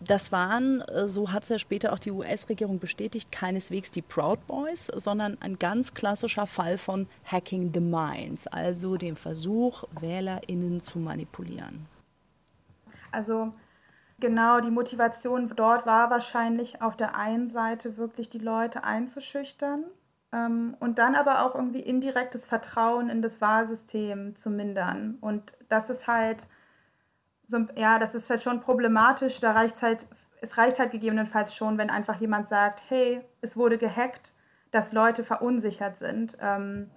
das 0.00 0.30
waren, 0.30 0.80
äh, 0.82 1.08
so 1.08 1.32
hat 1.32 1.42
es 1.42 1.48
ja 1.48 1.58
später 1.58 1.92
auch 1.92 1.98
die 1.98 2.12
US-Regierung 2.12 2.78
bestätigt, 2.78 3.32
keineswegs 3.32 3.90
die 3.90 4.02
Proud 4.02 4.46
Boys, 4.46 4.86
sondern 4.94 5.36
ein 5.40 5.58
ganz 5.58 5.92
klassischer 5.92 6.46
Fall 6.46 6.78
von 6.78 7.08
Hacking 7.24 7.72
the 7.74 7.80
Minds, 7.80 8.46
also 8.46 8.96
dem 8.96 9.16
Versuch, 9.16 9.84
WählerInnen 10.00 10.80
zu 10.80 11.00
manipulieren. 11.00 11.86
Also 13.10 13.52
genau, 14.18 14.60
die 14.60 14.70
Motivation 14.70 15.48
dort 15.54 15.86
war 15.86 16.10
wahrscheinlich 16.10 16.82
auf 16.82 16.96
der 16.96 17.16
einen 17.16 17.48
Seite 17.48 17.96
wirklich 17.96 18.28
die 18.28 18.38
Leute 18.38 18.84
einzuschüchtern 18.84 19.84
ähm, 20.32 20.76
und 20.80 20.98
dann 20.98 21.14
aber 21.14 21.42
auch 21.44 21.54
irgendwie 21.54 21.80
indirektes 21.80 22.46
Vertrauen 22.46 23.08
in 23.08 23.22
das 23.22 23.40
Wahlsystem 23.40 24.34
zu 24.36 24.50
mindern. 24.50 25.18
Und 25.20 25.54
das 25.68 25.90
ist 25.90 26.06
halt 26.06 26.46
so, 27.46 27.58
ja, 27.76 27.98
das 27.98 28.14
ist 28.14 28.28
halt 28.28 28.42
schon 28.42 28.60
problematisch. 28.60 29.38
Da 29.40 29.52
reicht 29.52 29.82
halt, 29.82 30.06
es 30.40 30.58
reicht 30.58 30.78
halt 30.78 30.90
gegebenenfalls 30.90 31.54
schon, 31.54 31.78
wenn 31.78 31.90
einfach 31.90 32.20
jemand 32.20 32.48
sagt, 32.48 32.82
hey, 32.88 33.24
es 33.40 33.56
wurde 33.56 33.78
gehackt, 33.78 34.32
dass 34.72 34.92
Leute 34.92 35.24
verunsichert 35.24 35.96
sind. 35.96 36.36
Ähm, 36.40 36.90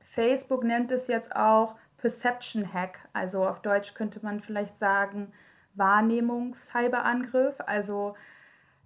Facebook 0.00 0.64
nennt 0.64 0.90
es 0.90 1.06
jetzt 1.06 1.34
auch 1.34 1.76
Perception 1.96 2.70
Hack, 2.72 2.98
also 3.12 3.46
auf 3.46 3.62
Deutsch 3.62 3.94
könnte 3.94 4.20
man 4.22 4.40
vielleicht 4.40 4.76
sagen 4.78 5.32
Wahrnehmungs-Cyberangriff, 5.74 7.60
also 7.66 8.14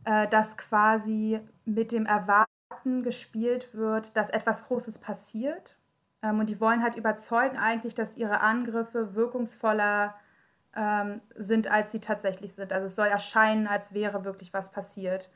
äh, 0.05 0.27
dass 0.29 0.57
quasi 0.57 1.41
mit 1.65 1.93
dem 1.93 2.07
Erwarten 2.07 3.03
gespielt 3.03 3.75
wird, 3.75 4.17
dass 4.17 4.31
etwas 4.31 4.67
Großes 4.67 4.99
passiert. 4.99 5.77
Ähm, 6.23 6.41
und 6.41 6.49
die 6.51 6.61
wollen 6.61 6.83
halt 6.83 6.97
überzeugen 6.97 7.57
eigentlich, 7.57 7.95
dass 7.95 8.17
ihre 8.17 8.41
Angriffe 8.41 9.15
wirkungsvoller 9.15 10.15
sind 10.15 10.29
ähm, 10.79 11.21
sind, 11.35 11.71
als 11.71 11.93
sie 11.93 12.01
tatsächlich 12.01 12.55
sind. 12.55 12.73
Also 12.73 12.87
es 12.87 12.95
soll 12.95 13.09
erscheinen, 13.09 13.67
als 13.67 13.93
wäre 13.95 14.25
wirklich 14.25 14.53
was 14.53 14.71
passiert. 14.71 15.29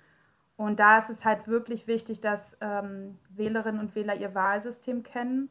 Und 0.56 0.78
da 0.78 0.98
ist 0.98 1.10
es 1.10 1.24
halt 1.24 1.48
wirklich 1.48 1.86
wichtig, 1.86 2.20
dass 2.20 2.56
ähm, 2.60 3.18
Wählerinnen 3.30 3.80
und 3.80 3.94
Wähler 3.94 4.14
ihr 4.14 4.34
Wahlsystem 4.34 5.02
kennen 5.02 5.50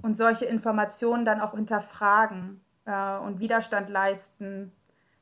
und 0.00 0.16
solche 0.16 0.46
Informationen 0.46 1.24
dann 1.24 1.40
auch 1.40 1.54
hinterfragen 1.54 2.62
äh, 2.86 3.18
und 3.18 3.40
Widerstand 3.40 3.90
leisten 3.90 4.72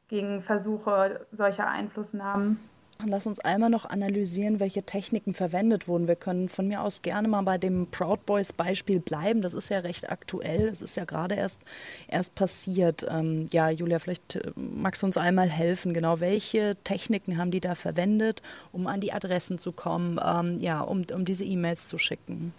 gegen 0.08 0.42
Versuche 0.42 1.26
solcher 1.32 1.68
Einflussnahmen. 1.68 2.58
Lass 3.04 3.26
uns 3.26 3.40
einmal 3.40 3.70
noch 3.70 3.84
analysieren, 3.84 4.60
welche 4.60 4.84
Techniken 4.84 5.34
verwendet 5.34 5.88
wurden. 5.88 6.06
Wir 6.06 6.16
können 6.16 6.48
von 6.48 6.68
mir 6.68 6.80
aus 6.80 7.02
gerne 7.02 7.26
mal 7.26 7.42
bei 7.42 7.58
dem 7.58 7.88
Proud 7.90 8.24
Boys 8.24 8.52
Beispiel 8.52 9.00
bleiben. 9.00 9.42
Das 9.42 9.52
ist 9.52 9.68
ja 9.68 9.80
recht 9.80 10.10
aktuell. 10.10 10.68
Es 10.68 10.80
ist 10.80 10.96
ja 10.96 11.04
gerade 11.04 11.34
erst, 11.34 11.60
erst 12.06 12.34
passiert. 12.34 13.04
Ähm, 13.10 13.46
ja, 13.50 13.68
Julia, 13.68 13.98
vielleicht 13.98 14.36
äh, 14.36 14.52
magst 14.54 15.02
du 15.02 15.06
uns 15.06 15.18
einmal 15.18 15.48
helfen. 15.48 15.92
Genau, 15.92 16.20
welche 16.20 16.76
Techniken 16.84 17.36
haben 17.36 17.50
die 17.50 17.60
da 17.60 17.74
verwendet, 17.74 18.42
um 18.72 18.86
an 18.86 19.00
die 19.00 19.12
Adressen 19.12 19.58
zu 19.58 19.72
kommen, 19.72 20.20
ähm, 20.24 20.58
ja, 20.60 20.80
um, 20.80 21.02
um 21.12 21.24
diese 21.24 21.44
E-Mails 21.44 21.88
zu 21.88 21.98
schicken? 21.98 22.54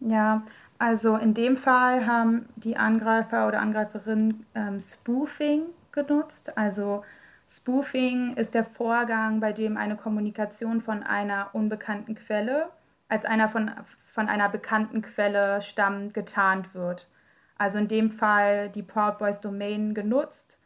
Ja, 0.00 0.42
also 0.78 1.16
in 1.16 1.34
dem 1.34 1.56
Fall 1.56 2.06
haben 2.06 2.46
die 2.56 2.76
Angreifer 2.76 3.48
oder 3.48 3.60
Angreiferinnen 3.60 4.46
ähm, 4.54 4.78
Spoofing 4.78 5.62
genutzt. 5.92 6.56
Also 6.56 7.04
Spoofing 7.48 8.36
ist 8.36 8.54
der 8.54 8.64
Vorgang, 8.64 9.40
bei 9.40 9.52
dem 9.52 9.76
eine 9.76 9.96
Kommunikation 9.96 10.80
von 10.80 11.02
einer 11.02 11.50
unbekannten 11.52 12.14
Quelle 12.14 12.70
als 13.08 13.24
einer 13.24 13.48
von, 13.48 13.70
von 14.04 14.28
einer 14.28 14.48
bekannten 14.48 15.02
Quelle 15.02 15.60
stammt, 15.62 16.14
getarnt 16.14 16.74
wird. 16.74 17.08
Also 17.58 17.78
in 17.78 17.88
dem 17.88 18.10
Fall 18.10 18.70
die 18.70 18.82
Proud 18.82 19.18
Boys 19.18 19.40
Domain 19.40 19.94
genutzt 19.94 20.58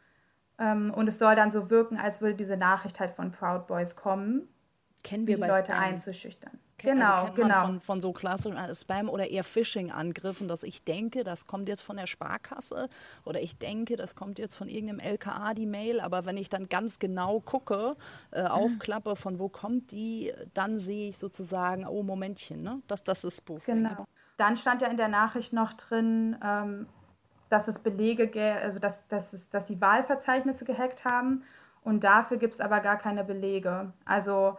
ähm, 0.59 0.93
und 0.93 1.07
es 1.07 1.17
soll 1.17 1.35
dann 1.35 1.51
so 1.51 1.69
wirken, 1.69 1.97
als 1.97 2.21
würde 2.21 2.35
diese 2.35 2.55
Nachricht 2.55 2.99
halt 2.99 3.11
von 3.11 3.31
Proud 3.31 3.67
Boys 3.67 3.95
kommen, 3.95 4.47
Kennen 5.03 5.27
wir 5.27 5.35
die 5.35 5.41
bei 5.41 5.47
Leute 5.47 5.71
Spam. 5.73 5.83
einzuschüchtern. 5.83 6.59
Genau, 6.77 7.05
also 7.05 7.25
kennt 7.27 7.35
genau. 7.37 7.47
man 7.47 7.65
von, 7.65 7.79
von 7.79 8.01
so 8.01 8.11
klassischen 8.11 8.57
äh, 8.57 8.73
Spam- 8.73 9.07
oder 9.09 9.29
eher 9.29 9.43
Phishing-Angriffen, 9.43 10.47
dass 10.47 10.63
ich 10.63 10.83
denke, 10.83 11.23
das 11.23 11.45
kommt 11.45 11.69
jetzt 11.69 11.81
von 11.81 11.95
der 11.95 12.05
Sparkasse 12.05 12.89
oder 13.23 13.41
ich 13.41 13.57
denke, 13.57 13.95
das 13.95 14.15
kommt 14.15 14.39
jetzt 14.39 14.55
von 14.55 14.67
irgendeinem 14.67 14.99
LKA, 14.99 15.53
die 15.53 15.65
Mail, 15.65 16.01
aber 16.01 16.25
wenn 16.25 16.35
ich 16.35 16.49
dann 16.49 16.67
ganz 16.67 16.99
genau 16.99 17.39
gucke, 17.39 17.95
äh, 18.31 18.43
aufklappe, 18.43 19.15
von 19.15 19.39
wo 19.39 19.47
kommt 19.47 19.91
die, 19.91 20.33
dann 20.53 20.77
sehe 20.77 21.09
ich 21.09 21.17
sozusagen, 21.17 21.87
oh 21.87 22.03
Momentchen, 22.03 22.61
ne? 22.61 22.81
das, 22.87 23.03
das 23.03 23.23
ist 23.23 23.37
Spoofing. 23.37 23.83
Genau. 23.83 24.05
Dann 24.37 24.57
stand 24.57 24.81
ja 24.81 24.89
in 24.89 24.97
der 24.97 25.07
Nachricht 25.07 25.53
noch 25.53 25.71
drin, 25.73 26.37
ähm, 26.43 26.87
dass 27.49 27.69
es 27.69 27.79
Belege 27.79 28.29
also 28.61 28.79
dass, 28.79 29.07
dass, 29.07 29.31
es, 29.31 29.49
dass 29.49 29.67
sie 29.67 29.79
Wahlverzeichnisse 29.79 30.65
gehackt 30.65 31.05
haben 31.05 31.43
und 31.83 32.03
dafür 32.03 32.37
gibt 32.37 32.55
es 32.55 32.59
aber 32.59 32.81
gar 32.81 32.97
keine 32.97 33.23
Belege. 33.23 33.93
Also 34.03 34.57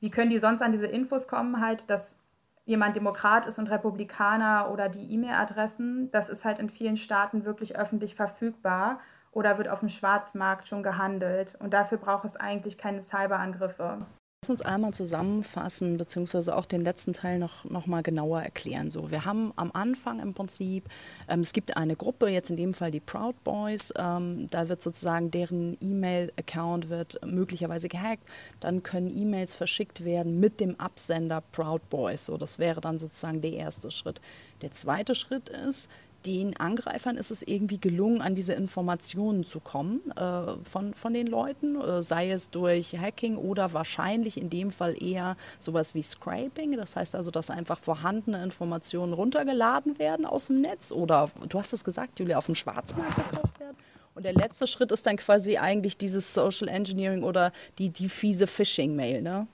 wie 0.00 0.10
können 0.10 0.30
die 0.30 0.38
sonst 0.38 0.62
an 0.62 0.72
diese 0.72 0.86
Infos 0.86 1.28
kommen, 1.28 1.60
halt, 1.60 1.90
dass 1.90 2.18
jemand 2.64 2.96
Demokrat 2.96 3.46
ist 3.46 3.58
und 3.58 3.70
Republikaner 3.70 4.70
oder 4.72 4.88
die 4.88 5.12
E-Mail-Adressen, 5.12 6.10
das 6.10 6.28
ist 6.28 6.44
halt 6.44 6.58
in 6.58 6.68
vielen 6.68 6.96
Staaten 6.96 7.44
wirklich 7.44 7.78
öffentlich 7.78 8.14
verfügbar 8.14 9.00
oder 9.30 9.58
wird 9.58 9.68
auf 9.68 9.80
dem 9.80 9.88
Schwarzmarkt 9.88 10.66
schon 10.66 10.82
gehandelt. 10.82 11.56
Und 11.60 11.72
dafür 11.72 11.98
braucht 11.98 12.24
es 12.24 12.36
eigentlich 12.36 12.76
keine 12.76 13.02
Cyberangriffe. 13.02 14.06
Lass 14.46 14.60
uns 14.60 14.62
einmal 14.62 14.94
zusammenfassen, 14.94 15.96
beziehungsweise 15.96 16.54
auch 16.54 16.66
den 16.66 16.80
letzten 16.80 17.12
Teil 17.12 17.40
noch, 17.40 17.64
noch 17.64 17.88
mal 17.88 18.04
genauer 18.04 18.42
erklären. 18.42 18.90
So, 18.92 19.10
wir 19.10 19.24
haben 19.24 19.52
am 19.56 19.72
Anfang 19.72 20.20
im 20.20 20.34
Prinzip, 20.34 20.88
ähm, 21.26 21.40
es 21.40 21.52
gibt 21.52 21.76
eine 21.76 21.96
Gruppe, 21.96 22.28
jetzt 22.28 22.50
in 22.50 22.56
dem 22.56 22.72
Fall 22.72 22.92
die 22.92 23.00
Proud 23.00 23.42
Boys, 23.42 23.92
ähm, 23.98 24.46
da 24.50 24.68
wird 24.68 24.82
sozusagen 24.82 25.32
deren 25.32 25.76
E-Mail-Account 25.80 26.90
wird 26.90 27.18
möglicherweise 27.26 27.88
gehackt, 27.88 28.22
dann 28.60 28.84
können 28.84 29.08
E-Mails 29.08 29.52
verschickt 29.52 30.04
werden 30.04 30.38
mit 30.38 30.60
dem 30.60 30.78
Absender 30.78 31.42
Proud 31.50 31.88
Boys. 31.90 32.26
So, 32.26 32.36
das 32.36 32.60
wäre 32.60 32.80
dann 32.80 33.00
sozusagen 33.00 33.40
der 33.40 33.54
erste 33.54 33.90
Schritt. 33.90 34.20
Der 34.62 34.70
zweite 34.70 35.16
Schritt 35.16 35.48
ist, 35.48 35.90
den 36.26 36.56
Angreifern 36.58 37.16
ist 37.16 37.30
es 37.30 37.42
irgendwie 37.42 37.78
gelungen, 37.78 38.20
an 38.20 38.34
diese 38.34 38.52
Informationen 38.52 39.44
zu 39.44 39.60
kommen 39.60 40.00
äh, 40.16 40.56
von, 40.64 40.92
von 40.94 41.14
den 41.14 41.26
Leuten, 41.26 41.80
äh, 41.80 42.02
sei 42.02 42.30
es 42.30 42.50
durch 42.50 42.98
Hacking 42.98 43.36
oder 43.36 43.72
wahrscheinlich 43.72 44.40
in 44.40 44.50
dem 44.50 44.70
Fall 44.70 45.00
eher 45.00 45.36
sowas 45.60 45.94
wie 45.94 46.02
Scraping. 46.02 46.76
Das 46.76 46.96
heißt 46.96 47.14
also, 47.14 47.30
dass 47.30 47.50
einfach 47.50 47.78
vorhandene 47.78 48.42
Informationen 48.42 49.12
runtergeladen 49.12 49.98
werden 49.98 50.26
aus 50.26 50.46
dem 50.46 50.60
Netz 50.60 50.90
oder, 50.90 51.30
du 51.48 51.58
hast 51.58 51.72
es 51.72 51.84
gesagt, 51.84 52.18
Julia, 52.18 52.38
auf 52.38 52.46
dem 52.46 52.56
Schwarzmarkt 52.56 53.14
gekauft 53.14 53.60
werden. 53.60 53.76
Und 54.14 54.24
der 54.24 54.32
letzte 54.32 54.66
Schritt 54.66 54.90
ist 54.92 55.06
dann 55.06 55.18
quasi 55.18 55.58
eigentlich 55.58 55.98
dieses 55.98 56.34
Social 56.34 56.68
Engineering 56.68 57.22
oder 57.22 57.52
die, 57.78 57.90
die 57.90 58.08
fiese 58.08 58.46
Phishing-Mail, 58.46 59.22
ne? 59.22 59.46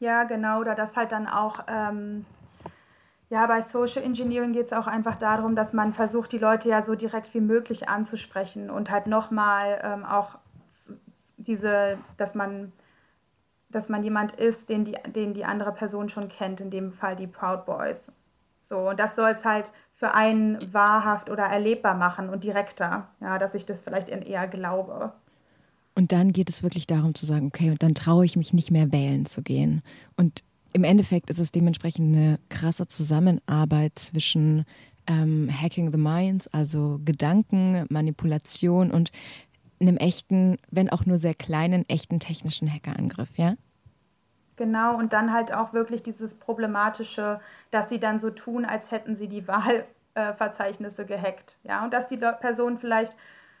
Ja, 0.00 0.24
genau, 0.24 0.60
oder 0.60 0.74
das 0.74 0.96
halt 0.96 1.12
dann 1.12 1.26
auch 1.26 1.60
ähm, 1.68 2.24
ja, 3.30 3.46
bei 3.46 3.60
Social 3.60 4.02
Engineering 4.02 4.52
geht 4.52 4.66
es 4.66 4.72
auch 4.72 4.86
einfach 4.86 5.16
darum, 5.16 5.54
dass 5.54 5.72
man 5.72 5.92
versucht, 5.92 6.32
die 6.32 6.38
Leute 6.38 6.68
ja 6.70 6.82
so 6.82 6.94
direkt 6.94 7.34
wie 7.34 7.40
möglich 7.40 7.88
anzusprechen 7.88 8.70
und 8.70 8.90
halt 8.90 9.06
nochmal 9.06 9.80
ähm, 9.82 10.04
auch 10.04 10.38
diese, 11.36 11.98
dass 12.16 12.34
man, 12.34 12.72
dass 13.68 13.88
man 13.88 14.02
jemand 14.02 14.32
ist, 14.32 14.70
den 14.70 14.84
die, 14.84 14.96
den 15.14 15.34
die 15.34 15.44
andere 15.44 15.72
Person 15.72 16.08
schon 16.08 16.28
kennt, 16.28 16.60
in 16.60 16.70
dem 16.70 16.92
Fall 16.92 17.16
die 17.16 17.26
Proud 17.26 17.66
Boys. 17.66 18.10
So, 18.62 18.90
und 18.90 18.98
das 18.98 19.14
soll 19.14 19.30
es 19.30 19.44
halt 19.44 19.72
für 19.92 20.14
einen 20.14 20.72
wahrhaft 20.72 21.30
oder 21.30 21.44
erlebbar 21.44 21.94
machen 21.94 22.28
und 22.28 22.44
direkter, 22.44 23.08
ja, 23.20 23.38
dass 23.38 23.54
ich 23.54 23.66
das 23.66 23.82
vielleicht 23.82 24.08
eher 24.08 24.48
glaube. 24.48 25.12
Und 25.94 26.12
dann 26.12 26.32
geht 26.32 26.48
es 26.48 26.62
wirklich 26.62 26.86
darum 26.86 27.14
zu 27.14 27.26
sagen, 27.26 27.46
okay, 27.46 27.70
und 27.70 27.82
dann 27.82 27.94
traue 27.94 28.24
ich 28.24 28.36
mich 28.36 28.52
nicht 28.52 28.70
mehr 28.70 28.92
wählen 28.92 29.26
zu 29.26 29.42
gehen. 29.42 29.82
Und 30.16 30.42
im 30.78 30.84
Endeffekt 30.84 31.28
ist 31.28 31.40
es 31.40 31.50
dementsprechend 31.50 32.14
eine 32.14 32.38
krasse 32.50 32.86
Zusammenarbeit 32.86 33.98
zwischen 33.98 34.64
ähm, 35.08 35.50
Hacking 35.50 35.90
the 35.90 35.98
Minds, 35.98 36.46
also 36.54 37.00
Gedanken, 37.04 37.84
Manipulation 37.90 38.92
und 38.92 39.10
einem 39.80 39.96
echten, 39.96 40.56
wenn 40.70 40.88
auch 40.88 41.04
nur 41.04 41.18
sehr 41.18 41.34
kleinen, 41.34 41.84
echten 41.88 42.20
technischen 42.20 42.72
Hackerangriff, 42.72 43.30
ja? 43.36 43.54
Genau, 44.54 44.96
und 44.96 45.12
dann 45.12 45.32
halt 45.32 45.52
auch 45.52 45.72
wirklich 45.72 46.04
dieses 46.04 46.36
Problematische, 46.36 47.40
dass 47.72 47.88
sie 47.88 47.98
dann 47.98 48.20
so 48.20 48.30
tun, 48.30 48.64
als 48.64 48.92
hätten 48.92 49.16
sie 49.16 49.28
die 49.28 49.48
Wahlverzeichnisse 49.48 51.06
gehackt. 51.06 51.58
Ja, 51.64 51.82
und 51.84 51.92
dass 51.92 52.06
die 52.06 52.18
Person 52.18 52.78
vielleicht, 52.78 53.16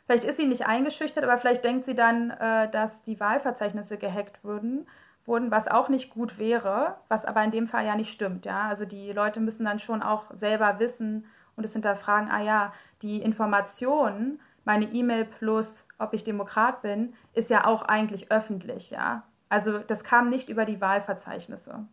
vielleicht 0.06 0.24
ist 0.24 0.36
sie 0.36 0.46
nicht 0.46 0.66
eingeschüchtert, 0.66 1.24
aber 1.24 1.38
vielleicht 1.38 1.64
denkt 1.64 1.84
sie 1.84 1.96
dann, 1.96 2.30
äh, 2.30 2.70
dass 2.70 3.02
die 3.02 3.18
Wahlverzeichnisse 3.18 3.96
gehackt 3.96 4.44
würden 4.44 4.86
wurden, 5.28 5.50
was 5.50 5.68
auch 5.68 5.88
nicht 5.88 6.10
gut 6.10 6.38
wäre, 6.38 6.96
was 7.08 7.24
aber 7.24 7.44
in 7.44 7.50
dem 7.50 7.68
Fall 7.68 7.86
ja 7.86 7.94
nicht 7.94 8.10
stimmt. 8.10 8.46
Ja? 8.46 8.68
Also 8.68 8.84
die 8.84 9.12
Leute 9.12 9.40
müssen 9.40 9.64
dann 9.64 9.78
schon 9.78 10.02
auch 10.02 10.30
selber 10.34 10.80
wissen 10.80 11.26
und 11.54 11.64
es 11.64 11.74
hinterfragen, 11.74 12.30
ah 12.30 12.42
ja, 12.42 12.72
die 13.02 13.20
Information, 13.20 14.40
meine 14.64 14.86
E-Mail 14.86 15.24
plus, 15.24 15.86
ob 15.98 16.14
ich 16.14 16.24
Demokrat 16.24 16.82
bin, 16.82 17.14
ist 17.34 17.50
ja 17.50 17.66
auch 17.66 17.82
eigentlich 17.82 18.32
öffentlich. 18.32 18.90
Ja? 18.90 19.24
Also 19.48 19.78
das 19.78 20.02
kam 20.02 20.30
nicht 20.30 20.48
über 20.48 20.64
die 20.64 20.80
Wahlverzeichnisse. 20.80 21.86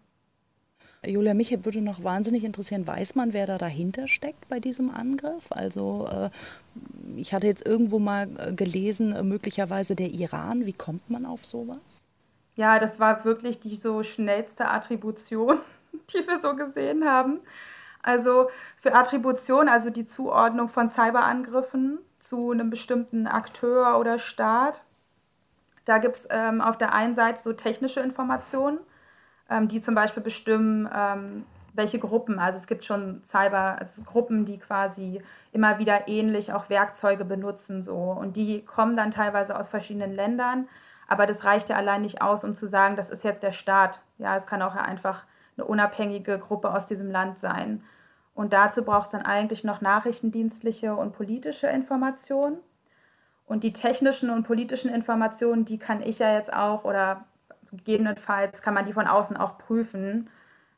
Julia, 1.05 1.33
mich 1.33 1.51
würde 1.63 1.81
noch 1.81 2.03
wahnsinnig 2.03 2.43
interessieren, 2.43 2.87
weiß 2.87 3.15
man, 3.15 3.33
wer 3.33 3.45
da 3.45 3.57
dahinter 3.57 4.07
steckt 4.07 4.47
bei 4.49 4.59
diesem 4.59 4.89
Angriff? 4.89 5.51
Also 5.51 6.07
äh, 6.11 6.29
ich 7.15 7.33
hatte 7.33 7.47
jetzt 7.47 7.65
irgendwo 7.65 7.99
mal 7.99 8.27
äh, 8.37 8.53
gelesen, 8.53 9.13
äh, 9.13 9.23
möglicherweise 9.23 9.95
der 9.95 10.09
Iran. 10.09 10.65
Wie 10.65 10.73
kommt 10.73 11.09
man 11.09 11.25
auf 11.25 11.45
sowas? 11.45 12.04
Ja, 12.55 12.79
das 12.79 12.99
war 12.99 13.25
wirklich 13.25 13.59
die 13.59 13.75
so 13.75 14.03
schnellste 14.03 14.67
Attribution, 14.69 15.59
die 16.13 16.27
wir 16.27 16.39
so 16.39 16.55
gesehen 16.55 17.05
haben. 17.05 17.41
Also 18.01 18.49
für 18.77 18.93
Attribution, 18.93 19.67
also 19.67 19.89
die 19.89 20.05
Zuordnung 20.05 20.69
von 20.69 20.89
Cyberangriffen 20.89 21.99
zu 22.19 22.51
einem 22.51 22.69
bestimmten 22.69 23.27
Akteur 23.27 23.99
oder 23.99 24.19
Staat, 24.19 24.83
da 25.85 25.97
gibt 25.97 26.17
es 26.17 26.27
ähm, 26.31 26.61
auf 26.61 26.77
der 26.77 26.93
einen 26.93 27.15
Seite 27.15 27.41
so 27.41 27.53
technische 27.53 27.99
Informationen 27.99 28.79
ähm, 29.49 29.67
die 29.67 29.81
zum 29.81 29.95
Beispiel 29.95 30.23
bestimmen, 30.23 30.89
ähm, 30.93 31.45
welche 31.73 31.99
Gruppen, 31.99 32.39
also 32.39 32.57
es 32.57 32.67
gibt 32.67 32.85
schon 32.85 33.21
Cyber, 33.23 33.79
also 33.79 34.01
Gruppen, 34.03 34.45
die 34.45 34.57
quasi 34.57 35.21
immer 35.51 35.77
wieder 35.77 36.07
ähnlich 36.07 36.53
auch 36.53 36.69
Werkzeuge 36.69 37.25
benutzen 37.25 37.83
so. 37.83 37.95
Und 37.95 38.37
die 38.37 38.63
kommen 38.63 38.95
dann 38.95 39.11
teilweise 39.11 39.59
aus 39.59 39.69
verschiedenen 39.69 40.13
Ländern, 40.13 40.69
aber 41.07 41.25
das 41.25 41.43
reicht 41.43 41.69
ja 41.69 41.75
allein 41.75 42.01
nicht 42.01 42.21
aus, 42.21 42.43
um 42.43 42.53
zu 42.53 42.67
sagen, 42.67 42.95
das 42.95 43.09
ist 43.09 43.23
jetzt 43.23 43.43
der 43.43 43.51
Staat. 43.51 44.01
Ja, 44.17 44.35
es 44.35 44.47
kann 44.47 44.61
auch 44.61 44.75
einfach 44.75 45.25
eine 45.57 45.65
unabhängige 45.65 46.39
Gruppe 46.39 46.73
aus 46.73 46.87
diesem 46.87 47.11
Land 47.11 47.39
sein. 47.39 47.83
Und 48.33 48.53
dazu 48.53 48.83
braucht 48.83 49.05
es 49.05 49.11
dann 49.11 49.21
eigentlich 49.21 49.63
noch 49.63 49.81
nachrichtendienstliche 49.81 50.95
und 50.95 51.13
politische 51.13 51.67
Informationen. 51.67 52.57
Und 53.45 53.63
die 53.63 53.73
technischen 53.73 54.29
und 54.29 54.43
politischen 54.43 54.91
Informationen, 54.93 55.65
die 55.65 55.77
kann 55.77 56.01
ich 56.01 56.19
ja 56.19 56.33
jetzt 56.33 56.51
auch 56.51 56.83
oder 56.83 57.25
Gegebenenfalls 57.77 58.61
kann 58.61 58.73
man 58.73 58.85
die 58.85 58.93
von 58.93 59.07
außen 59.07 59.37
auch 59.37 59.57
prüfen. 59.57 60.29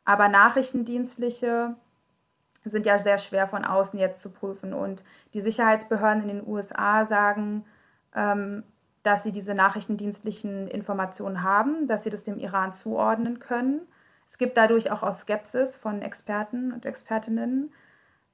Aber 0.05 0.29
nachrichtendienstliche 0.29 1.75
sind 2.63 2.85
ja 2.85 2.97
sehr 2.97 3.17
schwer 3.17 3.47
von 3.47 3.65
außen 3.65 3.99
jetzt 3.99 4.21
zu 4.21 4.29
prüfen. 4.29 4.73
Und 4.73 5.03
die 5.33 5.41
Sicherheitsbehörden 5.41 6.23
in 6.23 6.27
den 6.29 6.47
USA 6.47 7.05
sagen, 7.05 7.65
ähm, 8.15 8.63
dass 9.03 9.23
sie 9.23 9.31
diese 9.31 9.53
nachrichtendienstlichen 9.53 10.67
Informationen 10.67 11.43
haben, 11.43 11.87
dass 11.87 12.03
sie 12.03 12.09
das 12.09 12.23
dem 12.23 12.37
Iran 12.37 12.71
zuordnen 12.73 13.39
können. 13.39 13.81
Es 14.27 14.37
gibt 14.37 14.57
dadurch 14.57 14.91
auch, 14.91 15.03
auch 15.03 15.13
Skepsis 15.13 15.77
von 15.77 16.01
Experten 16.01 16.73
und 16.73 16.85
Expertinnen. 16.85 17.71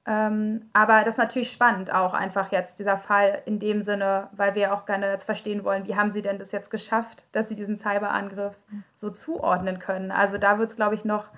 Ähm, 0.06 0.70
aber 0.74 1.00
das 1.00 1.12
ist 1.12 1.18
natürlich 1.18 1.52
spannend 1.52 1.94
auch 1.94 2.14
einfach 2.14 2.52
jetzt, 2.52 2.80
dieser 2.80 2.98
Fall 2.98 3.42
in 3.46 3.60
dem 3.60 3.82
Sinne, 3.82 4.30
weil 4.34 4.54
wir 4.54 4.74
auch 4.74 4.86
gerne 4.86 5.10
jetzt 5.10 5.24
verstehen 5.24 5.64
wollen, 5.64 5.88
wie 5.88 5.96
haben 5.96 6.10
sie 6.10 6.22
denn 6.22 6.40
das 6.40 6.52
jetzt 6.52 6.70
geschafft, 6.70 7.26
dass 7.32 7.48
sie 7.48 7.56
diesen 7.56 7.78
Cyberangriff 7.78 8.58
so 8.96 9.10
zuordnen 9.12 9.80
können. 9.80 10.12
Also 10.12 10.38
da 10.38 10.60
wird 10.60 10.72
es, 10.72 10.76
glaube 10.76 10.96
ich, 10.96 11.06
noch 11.06 11.32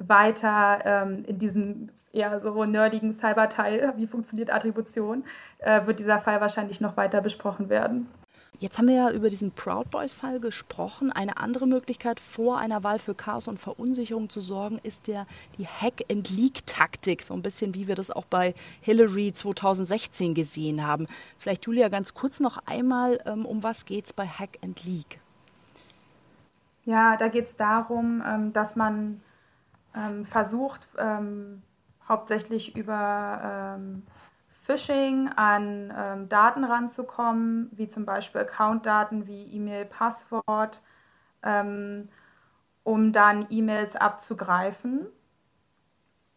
weiter 0.00 0.78
ähm, 0.84 1.24
in 1.24 1.38
diesem 1.38 1.90
eher 2.12 2.40
so 2.40 2.64
nerdigen 2.64 3.12
Cyberteil, 3.12 3.92
wie 3.96 4.06
funktioniert 4.06 4.52
Attribution, 4.52 5.24
äh, 5.58 5.86
wird 5.86 6.00
dieser 6.00 6.18
Fall 6.18 6.40
wahrscheinlich 6.40 6.80
noch 6.80 6.96
weiter 6.96 7.20
besprochen 7.20 7.68
werden. 7.68 8.08
Jetzt 8.60 8.76
haben 8.76 8.88
wir 8.88 8.94
ja 8.94 9.10
über 9.10 9.30
diesen 9.30 9.52
Proud 9.52 9.90
Boys-Fall 9.90 10.38
gesprochen. 10.38 11.10
Eine 11.10 11.38
andere 11.38 11.66
Möglichkeit, 11.66 12.20
vor 12.20 12.58
einer 12.58 12.84
Wahl 12.84 12.98
für 12.98 13.14
Chaos 13.14 13.48
und 13.48 13.58
Verunsicherung 13.58 14.28
zu 14.28 14.40
sorgen, 14.40 14.78
ist 14.82 15.06
der, 15.06 15.26
die 15.56 15.66
Hack-and-Leak-Taktik. 15.66 17.22
So 17.22 17.32
ein 17.32 17.40
bisschen 17.40 17.74
wie 17.74 17.88
wir 17.88 17.94
das 17.94 18.10
auch 18.10 18.26
bei 18.26 18.52
Hillary 18.82 19.32
2016 19.32 20.34
gesehen 20.34 20.86
haben. 20.86 21.06
Vielleicht, 21.38 21.64
Julia, 21.64 21.88
ganz 21.88 22.12
kurz 22.12 22.38
noch 22.38 22.58
einmal, 22.66 23.22
ähm, 23.24 23.46
um 23.46 23.62
was 23.62 23.86
geht 23.86 24.04
es 24.04 24.12
bei 24.12 24.26
Hack-and-Leak? 24.26 25.20
Ja, 26.84 27.16
da 27.16 27.28
geht 27.28 27.46
es 27.46 27.56
darum, 27.56 28.22
ähm, 28.26 28.52
dass 28.52 28.76
man 28.76 29.22
ähm, 29.96 30.26
versucht, 30.26 30.86
hauptsächlich 32.06 32.76
über 32.76 33.78
Phishing 34.60 35.28
an 35.36 35.90
ähm, 35.96 36.28
Daten 36.28 36.64
ranzukommen, 36.64 37.70
wie 37.72 37.88
zum 37.88 38.04
Beispiel 38.04 38.42
Accountdaten 38.42 39.26
wie 39.26 39.44
E-Mail, 39.44 39.86
Passwort, 39.86 40.82
ähm, 41.42 42.10
um 42.84 43.10
dann 43.12 43.46
E-Mails 43.48 43.96
abzugreifen 43.96 45.06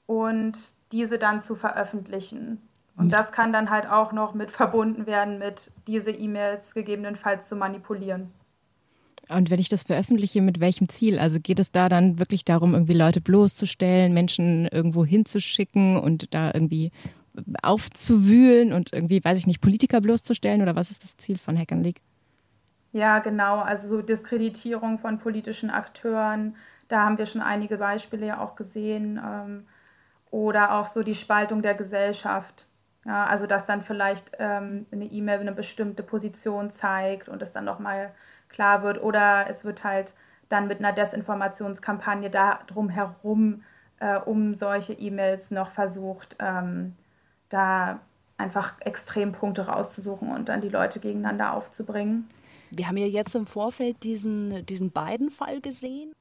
und 0.06 0.58
diese 0.94 1.18
dann 1.18 1.42
zu 1.42 1.56
veröffentlichen. 1.56 2.62
Und 2.96 3.12
das 3.12 3.32
kann 3.32 3.52
dann 3.52 3.70
halt 3.70 3.90
auch 3.90 4.14
noch 4.14 4.34
mit 4.34 4.52
verbunden 4.52 5.06
werden, 5.06 5.40
mit 5.40 5.72
diese 5.88 6.12
E-Mails 6.12 6.74
gegebenenfalls 6.74 7.48
zu 7.50 7.58
manipulieren. 7.58 8.32
Und 9.30 9.50
wenn 9.50 9.60
ich 9.60 9.70
das 9.70 9.84
veröffentliche, 9.84 10.42
mit 10.42 10.60
welchem 10.60 10.88
Ziel? 10.90 11.20
Also 11.20 11.40
geht 11.40 11.60
es 11.60 11.72
da 11.72 11.90
dann 11.90 12.20
wirklich 12.20 12.46
darum, 12.46 12.74
irgendwie 12.74 12.94
Leute 12.94 13.20
bloßzustellen, 13.20 14.14
Menschen 14.14 14.68
irgendwo 14.68 15.04
hinzuschicken 15.06 15.98
und 15.98 16.34
da 16.34 16.52
irgendwie 16.54 16.92
aufzuwühlen 17.62 18.74
und 18.74 18.94
irgendwie, 18.94 19.24
weiß 19.24 19.38
ich 19.38 19.48
nicht, 19.48 19.62
Politiker 19.62 20.02
bloßzustellen 20.02 20.62
oder 20.62 20.76
was 20.76 20.92
ist 20.92 21.04
das 21.04 21.18
Ziel 21.18 21.38
von 21.38 21.58
Hack 21.58 21.72
League? 21.72 22.02
Ja, 22.92 23.20
genau, 23.20 23.58
also 23.58 23.88
so 23.88 24.02
Diskreditierung 24.02 25.00
von 25.00 25.18
politischen 25.18 25.72
Akteuren, 25.72 26.56
da 26.90 27.06
haben 27.06 27.18
wir 27.18 27.26
schon 27.26 27.42
einige 27.42 27.78
Beispiele 27.78 28.28
ja 28.28 28.40
auch 28.40 28.56
gesehen. 28.56 29.20
Ähm, 29.24 29.66
oder 30.34 30.74
auch 30.74 30.88
so 30.88 31.04
die 31.04 31.14
Spaltung 31.14 31.62
der 31.62 31.76
Gesellschaft. 31.76 32.66
Ja, 33.06 33.28
also 33.28 33.46
dass 33.46 33.68
dann 33.68 33.84
vielleicht 33.84 34.32
ähm, 34.40 34.88
eine 34.92 35.06
E-Mail 35.06 35.40
eine 35.40 35.52
bestimmte 35.52 36.02
Position 36.02 36.72
zeigt 36.72 37.30
und 37.30 37.42
es 37.44 37.52
dann 37.52 37.66
nochmal 37.66 38.12
klar 38.50 38.82
wird. 38.82 39.04
Oder 39.04 39.46
es 39.48 39.64
wird 39.64 39.84
halt 39.84 40.16
dann 40.50 40.68
mit 40.68 40.80
einer 40.80 40.92
Desinformationskampagne 40.92 42.32
darum 42.32 42.90
herum 42.90 43.64
äh, 44.00 44.18
um 44.18 44.56
solche 44.56 44.94
E-Mails 44.94 45.52
noch 45.52 45.70
versucht, 45.70 46.36
ähm, 46.40 46.96
da 47.50 48.00
einfach 48.38 48.74
Extrempunkte 48.82 49.68
rauszusuchen 49.68 50.30
und 50.30 50.50
dann 50.50 50.62
die 50.62 50.70
Leute 50.70 51.00
gegeneinander 51.00 51.54
aufzubringen. 51.54 52.30
Wir 52.72 52.88
haben 52.88 52.98
ja 52.98 53.06
jetzt 53.06 53.36
im 53.36 53.46
Vorfeld 53.46 54.04
diesen, 54.04 54.66
diesen 54.66 54.92
Biden-Fall 54.92 55.62
gesehen. 55.62 56.14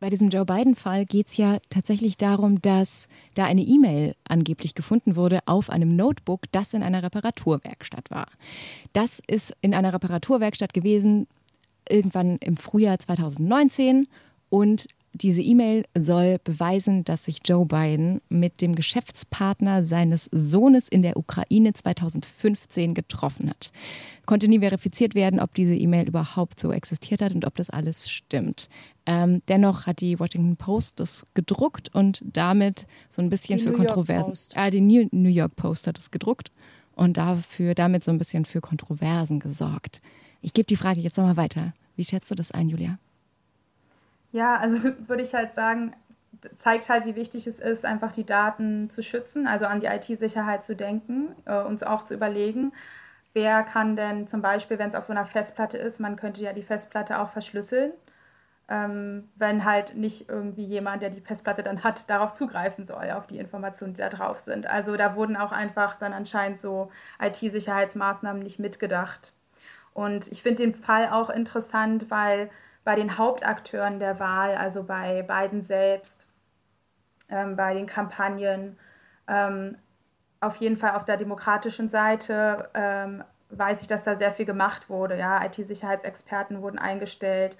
Bei 0.00 0.10
diesem 0.10 0.28
Joe 0.28 0.44
Biden-Fall 0.44 1.06
geht 1.06 1.28
es 1.28 1.36
ja 1.36 1.58
tatsächlich 1.70 2.16
darum, 2.16 2.60
dass 2.60 3.08
da 3.34 3.44
eine 3.44 3.62
E-Mail 3.62 4.16
angeblich 4.28 4.74
gefunden 4.74 5.16
wurde 5.16 5.38
auf 5.46 5.70
einem 5.70 5.94
Notebook, 5.94 6.42
das 6.52 6.74
in 6.74 6.82
einer 6.82 7.02
Reparaturwerkstatt 7.02 8.10
war. 8.10 8.26
Das 8.92 9.22
ist 9.26 9.56
in 9.60 9.72
einer 9.72 9.94
Reparaturwerkstatt 9.94 10.74
gewesen, 10.74 11.28
irgendwann 11.88 12.38
im 12.38 12.56
Frühjahr 12.56 12.98
2019 12.98 14.08
und 14.50 14.88
diese 15.14 15.42
E-Mail 15.42 15.84
soll 15.96 16.38
beweisen, 16.42 17.04
dass 17.04 17.24
sich 17.24 17.38
Joe 17.44 17.64
Biden 17.64 18.20
mit 18.28 18.60
dem 18.60 18.74
Geschäftspartner 18.74 19.84
seines 19.84 20.28
Sohnes 20.32 20.88
in 20.88 21.02
der 21.02 21.16
Ukraine 21.16 21.72
2015 21.72 22.94
getroffen 22.94 23.48
hat. 23.48 23.70
Konnte 24.26 24.48
nie 24.48 24.58
verifiziert 24.58 25.14
werden, 25.14 25.38
ob 25.38 25.54
diese 25.54 25.76
E-Mail 25.76 26.08
überhaupt 26.08 26.58
so 26.58 26.72
existiert 26.72 27.22
hat 27.22 27.32
und 27.32 27.44
ob 27.44 27.54
das 27.54 27.70
alles 27.70 28.10
stimmt. 28.10 28.68
Ähm, 29.06 29.42
dennoch 29.48 29.86
hat 29.86 30.00
die 30.00 30.18
Washington 30.18 30.56
Post 30.56 30.98
das 30.98 31.26
gedruckt 31.34 31.94
und 31.94 32.20
damit 32.24 32.86
so 33.08 33.22
ein 33.22 33.30
bisschen 33.30 33.58
die 33.58 33.64
für 33.64 33.70
New 33.70 33.76
Kontroversen. 33.76 34.34
Äh, 34.56 34.70
die 34.70 34.80
New, 34.80 35.08
New 35.12 35.28
York 35.28 35.54
Post 35.54 35.86
hat 35.86 35.98
es 35.98 36.10
gedruckt 36.10 36.50
und 36.96 37.16
dafür 37.16 37.74
damit 37.74 38.02
so 38.02 38.10
ein 38.10 38.18
bisschen 38.18 38.44
für 38.44 38.60
Kontroversen 38.60 39.38
gesorgt. 39.38 40.00
Ich 40.40 40.54
gebe 40.54 40.66
die 40.66 40.76
Frage 40.76 41.00
jetzt 41.00 41.16
nochmal 41.16 41.36
weiter. 41.36 41.72
Wie 41.94 42.04
schätzt 42.04 42.30
du 42.30 42.34
das 42.34 42.50
ein, 42.50 42.68
Julia? 42.68 42.98
Ja, 44.34 44.56
also 44.56 44.90
würde 45.08 45.22
ich 45.22 45.32
halt 45.34 45.54
sagen, 45.54 45.94
zeigt 46.54 46.88
halt, 46.88 47.06
wie 47.06 47.14
wichtig 47.14 47.46
es 47.46 47.60
ist, 47.60 47.84
einfach 47.84 48.10
die 48.12 48.26
Daten 48.26 48.90
zu 48.90 49.00
schützen, 49.02 49.46
also 49.46 49.66
an 49.66 49.78
die 49.80 49.86
IT-Sicherheit 49.86 50.64
zu 50.64 50.74
denken, 50.76 51.34
äh, 51.46 51.60
uns 51.62 51.82
auch 51.84 52.04
zu 52.04 52.14
überlegen, 52.14 52.72
wer 53.32 53.62
kann 53.62 53.96
denn 53.96 54.26
zum 54.26 54.42
Beispiel, 54.42 54.78
wenn 54.78 54.88
es 54.88 54.96
auf 54.96 55.04
so 55.04 55.12
einer 55.12 55.24
Festplatte 55.26 55.78
ist, 55.78 56.00
man 56.00 56.16
könnte 56.16 56.42
ja 56.42 56.52
die 56.52 56.62
Festplatte 56.64 57.20
auch 57.20 57.30
verschlüsseln, 57.30 57.92
ähm, 58.68 59.28
wenn 59.36 59.64
halt 59.64 59.96
nicht 59.96 60.28
irgendwie 60.28 60.64
jemand, 60.66 61.02
der 61.02 61.10
die 61.10 61.20
Festplatte 61.20 61.62
dann 61.62 61.84
hat, 61.84 62.10
darauf 62.10 62.32
zugreifen 62.32 62.84
soll, 62.84 63.12
auf 63.12 63.26
die 63.28 63.38
Informationen, 63.38 63.94
die 63.94 64.02
da 64.02 64.08
drauf 64.10 64.40
sind. 64.40 64.66
Also 64.66 64.96
da 64.96 65.16
wurden 65.16 65.36
auch 65.36 65.52
einfach 65.52 65.96
dann 65.98 66.12
anscheinend 66.12 66.58
so 66.58 66.90
IT-Sicherheitsmaßnahmen 67.20 68.42
nicht 68.42 68.58
mitgedacht. 68.58 69.32
Und 69.94 70.28
ich 70.32 70.42
finde 70.42 70.64
den 70.64 70.74
Fall 70.74 71.10
auch 71.10 71.30
interessant, 71.30 72.10
weil 72.10 72.50
bei 72.84 72.94
den 72.96 73.18
Hauptakteuren 73.18 73.98
der 73.98 74.20
Wahl, 74.20 74.54
also 74.56 74.84
bei 74.84 75.22
Biden 75.22 75.62
selbst, 75.62 76.28
ähm, 77.28 77.56
bei 77.56 77.74
den 77.74 77.86
Kampagnen, 77.86 78.78
ähm, 79.28 79.78
auf 80.40 80.56
jeden 80.56 80.76
Fall 80.76 80.92
auf 80.96 81.04
der 81.04 81.16
demokratischen 81.16 81.88
Seite 81.88 82.68
ähm, 82.74 83.24
weiß 83.50 83.82
ich, 83.82 83.88
dass 83.88 84.04
da 84.04 84.16
sehr 84.16 84.32
viel 84.32 84.46
gemacht 84.46 84.90
wurde. 84.90 85.16
Ja, 85.18 85.44
IT-Sicherheitsexperten 85.44 86.62
wurden 86.62 86.78
eingestellt. 86.78 87.56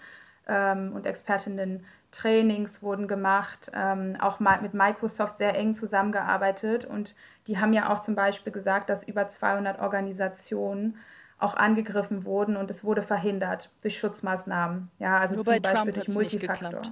ähm, 0.47 0.93
und 0.95 1.07
Expertinnen 1.07 1.87
Trainings 2.11 2.83
wurden 2.83 3.09
gemacht, 3.09 3.71
ähm, 3.75 4.17
auch 4.21 4.41
mal 4.41 4.61
mit 4.61 4.75
Microsoft 4.75 5.39
sehr 5.39 5.57
eng 5.57 5.75
zusammengearbeitet 5.75 6.85
und 6.85 7.15
die 7.47 7.59
haben 7.59 7.73
ja 7.73 7.91
auch 7.93 8.01
zum 8.01 8.15
Beispiel 8.15 8.53
gesagt, 8.53 8.91
dass 8.91 9.03
über 9.03 9.27
200 9.27 9.81
Organisationen 9.81 10.99
auch 11.38 11.55
angegriffen 11.55 12.25
wurden 12.25 12.57
und 12.57 12.70
es 12.70 12.85
wurde 12.85 13.03
verhindert 13.03 13.70
durch 13.83 13.99
Schutzmaßnahmen. 13.99 14.90
Ja, 14.99 15.18
also 15.18 15.35
Nur 15.35 15.44
zum 15.44 15.55
Beispiel 15.55 15.75
Trump 15.75 15.94
durch 15.94 16.09
Multifaktor. 16.09 16.83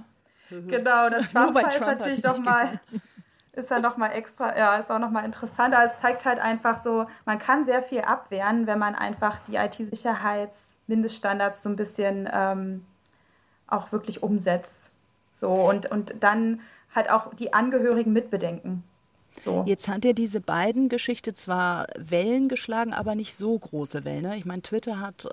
Mhm. 0.49 0.67
Genau, 0.67 1.09
das 1.09 1.29
Trump-Fall 1.31 1.67
ist 1.67 1.81
natürlich 1.81 2.21
doch 2.21 2.39
mal 2.39 2.79
ist 3.53 3.69
ja 3.69 3.79
noch 3.79 3.95
mal 3.97 4.09
extra, 4.09 4.57
ja, 4.57 4.77
ist 4.77 4.91
auch 4.91 4.99
noch 4.99 5.11
mal 5.11 5.25
interessanter. 5.25 5.83
Es 5.83 5.99
zeigt 5.99 6.25
halt 6.25 6.39
einfach 6.39 6.75
so, 6.75 7.05
man 7.25 7.37
kann 7.39 7.65
sehr 7.65 7.83
viel 7.83 8.01
abwehren, 8.01 8.67
wenn 8.67 8.79
man 8.79 8.95
einfach 8.95 9.39
die 9.47 9.55
IT-Sicherheitsmindeststandards 9.55 11.61
so 11.61 11.69
ein 11.69 11.75
bisschen 11.75 12.27
ähm, 12.31 12.85
auch 13.67 13.91
wirklich 13.91 14.23
umsetzt. 14.23 14.93
So 15.31 15.49
und, 15.49 15.91
und 15.91 16.15
dann 16.19 16.61
halt 16.93 17.09
auch 17.11 17.33
die 17.35 17.53
Angehörigen 17.53 18.11
mitbedenken. 18.11 18.83
So. 19.39 19.63
Jetzt 19.65 19.87
hat 19.87 20.05
ja 20.05 20.13
diese 20.13 20.41
beiden 20.41 20.89
Geschichte 20.89 21.33
zwar 21.33 21.87
Wellen 21.97 22.47
geschlagen, 22.47 22.93
aber 22.93 23.15
nicht 23.15 23.35
so 23.35 23.57
große 23.57 24.05
Wellen. 24.05 24.23
Ne? 24.23 24.37
Ich 24.37 24.45
meine, 24.45 24.61
Twitter 24.61 24.99
hat 24.99 25.25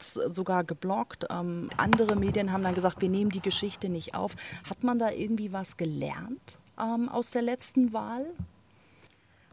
es 0.00 0.16
äh, 0.16 0.30
sogar 0.30 0.64
geblockt. 0.64 1.26
Ähm, 1.30 1.68
andere 1.76 2.16
Medien 2.16 2.52
haben 2.52 2.62
dann 2.62 2.74
gesagt, 2.74 3.02
wir 3.02 3.10
nehmen 3.10 3.30
die 3.30 3.42
Geschichte 3.42 3.88
nicht 3.88 4.14
auf. 4.14 4.34
Hat 4.68 4.82
man 4.82 4.98
da 4.98 5.10
irgendwie 5.10 5.52
was 5.52 5.76
gelernt 5.76 6.58
ähm, 6.80 7.08
aus 7.08 7.30
der 7.30 7.42
letzten 7.42 7.92
Wahl? 7.92 8.24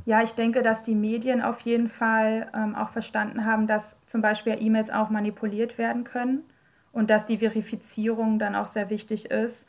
Ja, 0.06 0.24
ich 0.24 0.32
denke, 0.32 0.64
dass 0.64 0.82
die 0.82 0.96
Medien 0.96 1.42
auf 1.42 1.60
jeden 1.62 1.88
Fall 1.88 2.50
ähm, 2.56 2.76
auch 2.76 2.90
verstanden 2.90 3.46
haben, 3.46 3.68
dass 3.68 3.98
zum 4.08 4.22
Beispiel 4.22 4.58
E-Mails 4.60 4.90
auch 4.90 5.10
manipuliert 5.10 5.78
werden 5.78 6.06
können 6.06 6.44
und 6.92 7.10
dass 7.10 7.26
die 7.26 7.38
Verifizierung 7.38 8.40
dann 8.40 8.56
auch 8.56 8.68
sehr 8.68 8.90
wichtig 8.90 9.30
ist 9.30 9.68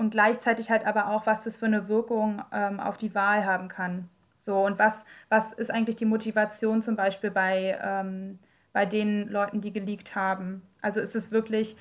und 0.00 0.10
gleichzeitig 0.10 0.70
halt 0.70 0.86
aber 0.86 1.08
auch, 1.08 1.26
was 1.26 1.44
das 1.44 1.58
für 1.58 1.66
eine 1.66 1.86
Wirkung 1.86 2.42
ähm, 2.52 2.80
auf 2.80 2.96
die 2.96 3.14
Wahl 3.14 3.44
haben 3.44 3.68
kann. 3.68 4.08
So, 4.38 4.64
und 4.64 4.78
was, 4.78 5.04
was 5.28 5.52
ist 5.52 5.70
eigentlich 5.70 5.96
die 5.96 6.06
Motivation 6.06 6.80
zum 6.80 6.96
Beispiel 6.96 7.30
bei, 7.30 7.78
ähm, 7.84 8.38
bei 8.72 8.86
den 8.86 9.28
Leuten, 9.28 9.60
die 9.60 9.74
geleakt 9.74 10.14
haben? 10.14 10.62
Also 10.80 11.00
ist 11.00 11.14
es 11.14 11.30
wirklich 11.30 11.76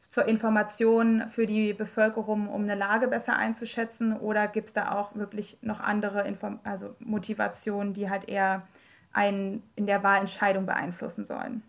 zur 0.00 0.26
Information 0.26 1.30
für 1.30 1.46
die 1.46 1.74
Bevölkerung, 1.74 2.48
um 2.48 2.64
eine 2.64 2.74
Lage 2.74 3.06
besser 3.06 3.36
einzuschätzen, 3.36 4.16
oder 4.16 4.48
gibt 4.48 4.66
es 4.66 4.72
da 4.72 4.90
auch 4.90 5.14
wirklich 5.14 5.58
noch 5.60 5.78
andere 5.78 6.26
Inform 6.26 6.58
also 6.64 6.96
Motivationen, 6.98 7.94
die 7.94 8.10
halt 8.10 8.28
eher 8.28 8.66
einen 9.12 9.62
in 9.76 9.86
der 9.86 10.02
Wahlentscheidung 10.02 10.66
beeinflussen 10.66 11.24
sollen? 11.24 11.62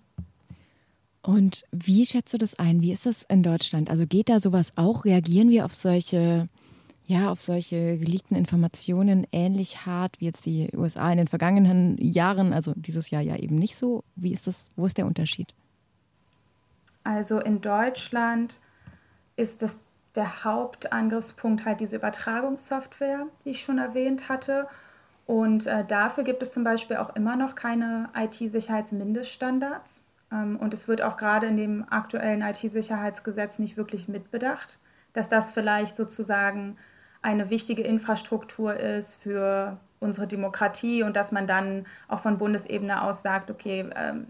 Und 1.21 1.63
wie 1.71 2.05
schätzt 2.05 2.33
du 2.33 2.37
das 2.37 2.57
ein? 2.57 2.81
Wie 2.81 2.91
ist 2.91 3.05
das 3.05 3.23
in 3.23 3.43
Deutschland? 3.43 3.89
Also 3.89 4.05
geht 4.07 4.29
da 4.29 4.39
sowas 4.39 4.73
auch? 4.75 5.05
Reagieren 5.05 5.49
wir 5.49 5.65
auf 5.65 5.73
solche, 5.73 6.47
ja, 7.05 7.29
auf 7.29 7.41
solche 7.41 7.97
geleakten 7.97 8.37
Informationen 8.37 9.27
ähnlich 9.31 9.85
hart 9.85 10.19
wie 10.19 10.25
jetzt 10.25 10.45
die 10.45 10.69
USA 10.75 11.11
in 11.11 11.17
den 11.17 11.27
vergangenen 11.27 11.97
Jahren? 11.97 12.53
Also 12.53 12.73
dieses 12.75 13.09
Jahr 13.09 13.21
ja 13.21 13.35
eben 13.35 13.57
nicht 13.57 13.75
so. 13.75 14.03
Wie 14.15 14.31
ist 14.31 14.47
das? 14.47 14.71
Wo 14.77 14.85
ist 14.85 14.97
der 14.97 15.05
Unterschied? 15.05 15.53
Also 17.03 17.39
in 17.39 17.59
Deutschland 17.59 18.59
ist 19.35 19.61
das 19.61 19.79
der 20.15 20.43
Hauptangriffspunkt 20.43 21.65
halt 21.65 21.79
diese 21.79 21.97
Übertragungssoftware, 21.97 23.27
die 23.45 23.51
ich 23.51 23.61
schon 23.63 23.77
erwähnt 23.77 24.29
hatte. 24.29 24.67
Und 25.25 25.67
äh, 25.67 25.85
dafür 25.85 26.23
gibt 26.23 26.41
es 26.41 26.53
zum 26.53 26.63
Beispiel 26.63 26.97
auch 26.97 27.15
immer 27.15 27.35
noch 27.35 27.55
keine 27.55 28.09
IT-Sicherheitsmindeststandards. 28.15 30.01
Ähm, 30.31 30.57
und 30.57 30.73
es 30.73 30.87
wird 30.87 31.01
auch 31.01 31.17
gerade 31.17 31.47
in 31.47 31.57
dem 31.57 31.85
aktuellen 31.89 32.41
IT-Sicherheitsgesetz 32.41 33.59
nicht 33.59 33.77
wirklich 33.77 34.07
mitbedacht, 34.07 34.79
dass 35.13 35.27
das 35.27 35.51
vielleicht 35.51 35.95
sozusagen 35.95 36.77
eine 37.21 37.49
wichtige 37.49 37.83
Infrastruktur 37.83 38.75
ist 38.75 39.21
für 39.21 39.77
unsere 39.99 40.27
Demokratie 40.27 41.03
und 41.03 41.15
dass 41.15 41.31
man 41.31 41.47
dann 41.47 41.85
auch 42.07 42.21
von 42.21 42.37
Bundesebene 42.37 43.03
aus 43.03 43.21
sagt, 43.21 43.51
okay, 43.51 43.89
ähm, 43.95 44.27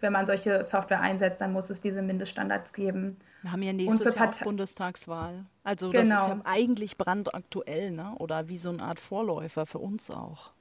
wenn 0.00 0.12
man 0.12 0.24
solche 0.24 0.64
Software 0.64 1.00
einsetzt, 1.00 1.40
dann 1.42 1.52
muss 1.52 1.68
es 1.68 1.80
diese 1.80 2.00
Mindeststandards 2.00 2.72
geben. 2.72 3.18
Wir 3.42 3.52
haben 3.52 3.62
ja 3.62 3.72
nächstes 3.74 4.14
Jahr 4.14 4.28
auch 4.28 4.40
Bundestagswahl. 4.40 5.44
Also 5.64 5.92
das 5.92 6.08
genau. 6.08 6.16
ist 6.16 6.28
ja 6.28 6.40
eigentlich 6.44 6.96
brandaktuell, 6.96 7.90
ne? 7.90 8.14
oder 8.18 8.48
wie 8.48 8.56
so 8.56 8.70
eine 8.70 8.82
Art 8.82 8.98
Vorläufer 8.98 9.66
für 9.66 9.78
uns 9.78 10.10
auch. 10.10 10.52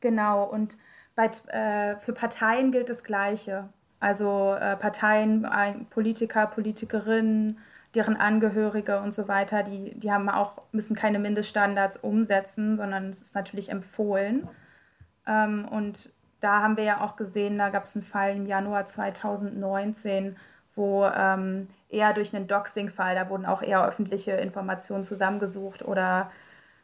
Genau, 0.00 0.44
und 0.44 0.78
bei, 1.14 1.26
äh, 1.48 1.96
für 1.98 2.12
Parteien 2.12 2.72
gilt 2.72 2.88
das 2.88 3.04
Gleiche. 3.04 3.68
Also 4.00 4.54
äh, 4.54 4.76
Parteien, 4.76 5.46
Politiker, 5.90 6.46
Politikerinnen, 6.46 7.58
deren 7.94 8.16
Angehörige 8.16 9.00
und 9.00 9.12
so 9.12 9.28
weiter, 9.28 9.62
die, 9.62 9.98
die 9.98 10.12
haben 10.12 10.28
auch, 10.28 10.62
müssen 10.72 10.94
keine 10.94 11.18
Mindeststandards 11.18 11.96
umsetzen, 11.96 12.76
sondern 12.76 13.10
es 13.10 13.22
ist 13.22 13.34
natürlich 13.34 13.70
empfohlen. 13.70 14.48
Ähm, 15.26 15.66
und 15.68 16.10
da 16.40 16.62
haben 16.62 16.76
wir 16.76 16.84
ja 16.84 17.00
auch 17.00 17.16
gesehen, 17.16 17.58
da 17.58 17.70
gab 17.70 17.84
es 17.84 17.96
einen 17.96 18.04
Fall 18.04 18.36
im 18.36 18.46
Januar 18.46 18.86
2019, 18.86 20.36
wo 20.74 21.04
ähm, 21.06 21.68
eher 21.88 22.12
durch 22.12 22.34
einen 22.34 22.46
Doxing-Fall, 22.46 23.14
da 23.14 23.28
wurden 23.28 23.46
auch 23.46 23.62
eher 23.62 23.84
öffentliche 23.84 24.32
Informationen 24.32 25.02
zusammengesucht 25.02 25.82
oder 25.82 26.30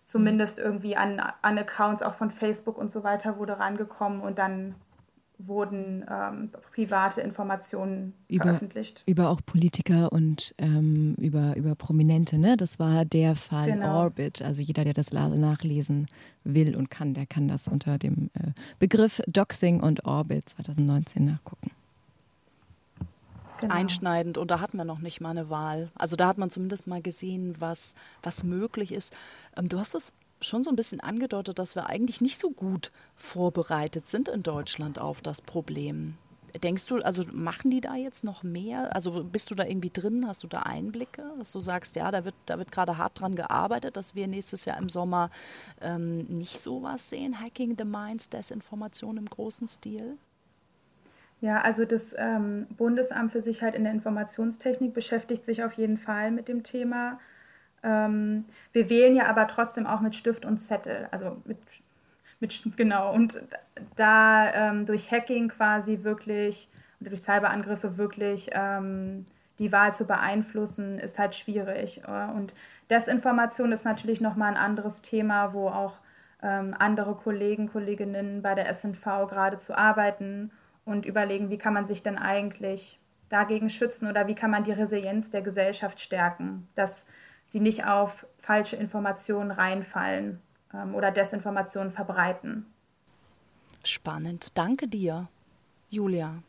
zumindest 0.05 0.59
irgendwie 0.59 0.97
an, 0.97 1.23
an 1.43 1.59
Accounts 1.59 2.03
auch 2.03 2.15
von 2.15 2.31
Facebook 2.31 2.77
und 2.77 2.91
so 2.91 3.05
weiter 3.05 3.39
wurde 3.39 3.59
rangekommen 3.59 4.21
und 4.21 4.39
dann 4.39 4.75
wurden 5.39 6.05
ähm, 6.09 6.51
private 6.73 7.21
Informationen 7.21 8.15
über, 8.29 8.45
veröffentlicht. 8.45 9.03
Über 9.07 9.31
auch 9.31 9.41
Politiker 9.45 10.13
und 10.13 10.55
ähm, 10.59 11.15
über, 11.19 11.57
über 11.57 11.75
Prominente, 11.75 12.39
ne? 12.39 12.57
Das 12.57 12.79
war 12.79 13.05
der 13.05 13.35
Fall 13.37 13.73
genau. 13.73 14.05
Orbit. 14.05 14.43
Also 14.43 14.63
jeder, 14.63 14.85
der 14.85 14.95
das 14.95 15.13
nachlesen 15.13 16.07
will 16.45 16.77
und 16.77 16.91
kann, 16.91 17.15
der 17.15 17.27
kann 17.27 17.49
das 17.49 17.69
unter 17.69 17.99
dem 17.99 18.31
äh, 18.35 18.53
Begriff 18.79 19.21
Doxing 19.27 19.81
und 19.81 20.05
Orbit 20.05 20.49
2019 20.51 21.25
nachgucken. 21.25 21.71
Genau. 23.61 23.75
einschneidend 23.75 24.37
und 24.37 24.51
da 24.51 24.61
hat 24.61 24.75
man 24.75 24.87
noch 24.87 24.99
nicht 24.99 25.21
mal 25.21 25.31
eine 25.31 25.49
Wahl. 25.49 25.91
Also 25.95 26.17
da 26.17 26.27
hat 26.27 26.39
man 26.39 26.51
zumindest 26.51 26.87
mal 26.87 27.01
gesehen, 27.01 27.55
was, 27.59 27.95
was 28.23 28.43
möglich 28.43 28.93
ist. 28.93 29.15
Ähm, 29.57 29.69
du 29.69 29.79
hast 29.79 29.95
es 29.95 30.13
schon 30.45 30.65
so 30.65 30.71
ein 30.71 30.77
bisschen 30.77 31.01
angedeutet, 31.01 31.59
dass 31.59 31.75
wir 31.75 31.87
eigentlich 31.87 32.21
nicht 32.21 32.39
so 32.39 32.51
gut 32.51 32.91
vorbereitet 33.17 34.07
sind 34.07 34.29
in 34.29 34.43
Deutschland 34.43 34.99
auf 34.99 35.21
das 35.23 35.43
Problem. 35.43 36.17
Denkst 36.63 36.87
du, 36.87 36.99
also 36.99 37.25
machen 37.33 37.73
die 37.73 37.81
da 37.81 37.97
jetzt 37.97 38.23
noch 38.23 38.45
mehr? 38.45 38.95
Also 38.95 39.25
bist 39.25 39.51
du 39.51 39.57
da 39.57 39.65
irgendwie 39.65 39.91
drin? 39.91 40.25
Hast 40.29 40.45
du 40.45 40.47
da 40.47 40.61
Einblicke, 40.61 41.25
dass 41.37 41.51
du 41.51 41.61
sagst, 41.61 41.97
ja, 41.97 42.13
da 42.13 42.25
wird, 42.25 42.37
da 42.47 42.59
wird 42.59 42.71
gerade 42.71 42.97
hart 42.97 43.21
dran 43.21 43.35
gearbeitet, 43.35 43.97
dass 43.97 44.15
wir 44.15 44.29
nächstes 44.29 44.65
Jahr 44.65 44.79
im 44.79 44.89
Sommer 44.89 45.31
ähm, 45.81 46.19
nicht 46.27 46.61
sowas 46.61 47.11
sehen? 47.11 47.41
Hacking 47.41 47.75
the 47.77 47.85
Minds, 47.85 48.29
Desinformation 48.29 49.17
im 49.17 49.27
großen 49.27 49.67
Stil? 49.67 50.17
Ja, 51.41 51.61
also 51.61 51.85
das 51.85 52.15
ähm, 52.17 52.69
Bundesamt 52.77 53.33
für 53.33 53.43
Sicherheit 53.43 53.75
in 53.75 53.83
der 53.83 53.93
Informationstechnik 53.93 54.95
beschäftigt 54.95 55.45
sich 55.45 55.65
auf 55.65 55.73
jeden 55.73 55.99
Fall 55.99 56.31
mit 56.31 56.47
dem 56.47 56.63
Thema. 56.63 57.19
Ähm, 57.85 58.47
wir 58.73 58.89
wählen 58.89 59.15
ja 59.15 59.27
aber 59.27 59.47
trotzdem 59.47 59.87
auch 59.87 60.01
mit 60.01 60.17
Stift 60.17 60.45
und 60.45 60.59
Zettel, 60.59 61.09
also 61.11 61.37
mit, 61.45 61.59
mit 62.41 62.77
genau. 62.77 63.13
Und 63.13 63.41
da 63.97 64.53
ähm, 64.53 64.87
durch 64.87 65.13
Hacking 65.13 65.49
quasi 65.49 66.01
wirklich 66.03 66.69
oder 67.01 67.11
durch 67.11 67.23
Cyberangriffe 67.23 67.99
wirklich 67.99 68.51
ähm, 68.53 69.27
die 69.59 69.71
Wahl 69.71 69.95
zu 69.95 70.05
beeinflussen, 70.07 70.99
ist 70.99 71.19
halt 71.19 71.35
schwierig. 71.35 72.03
Und 72.35 72.55
Desinformation 72.91 73.71
ist 73.71 73.85
natürlich 73.85 74.21
nochmal 74.21 74.51
ein 74.51 74.57
anderes 74.57 75.01
Thema, 75.01 75.53
wo 75.53 75.69
auch 75.69 75.99
ähm, 76.43 76.75
andere 76.79 77.15
Kollegen, 77.15 77.69
Kolleginnen 77.71 78.43
bei 78.43 78.55
der 78.55 78.73
SNV 78.75 79.05
gerade 79.29 79.59
zu 79.59 79.77
arbeiten 79.77 80.51
und 80.85 81.07
überlegen, 81.07 81.51
wie 81.51 81.59
kann 81.59 81.75
man 81.75 81.87
sich 81.87 82.03
denn 82.03 82.19
eigentlich 82.19 82.99
dagegen 83.29 83.69
schützen 83.69 84.09
oder 84.09 84.27
wie 84.27 84.35
kann 84.35 84.51
man 84.51 84.65
die 84.65 84.73
Resilienz 84.73 85.31
der 85.31 85.43
Gesellschaft 85.43 86.01
stärken, 86.01 86.69
dass 86.75 87.07
sie 87.55 87.61
nicht 87.61 87.87
auf 87.87 88.27
falsche 88.39 88.75
Informationen 88.75 89.53
reinfallen 89.53 90.41
ähm, 90.75 90.95
oder 90.95 91.13
Desinformationen 91.13 91.93
verbreiten. 91.93 92.67
Spannend. 93.85 94.49
Danke 94.55 94.89
dir, 94.89 95.29
Julia. 95.89 96.43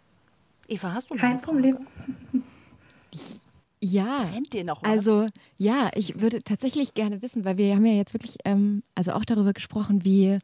Eva, 0.68 0.94
hast 0.94 1.10
du 1.10 1.14
noch 1.14 1.22
Kein 1.22 1.40
Problem. 1.40 1.88
Ja, 3.82 4.26
Kennt 4.34 4.56
ihr 4.56 4.64
noch 4.64 4.82
was? 4.82 4.90
also 4.90 5.28
ja, 5.60 5.92
ich 5.94 6.20
würde 6.20 6.42
tatsächlich 6.42 6.96
gerne 6.96 7.22
wissen, 7.22 7.46
weil 7.46 7.58
wir 7.58 7.76
haben 7.76 7.86
ja 7.86 7.94
jetzt 7.94 8.16
wirklich 8.16 8.38
ähm, 8.44 8.82
also 8.96 9.12
auch 9.12 9.26
darüber 9.26 9.54
gesprochen, 9.54 10.04
wie, 10.04 10.40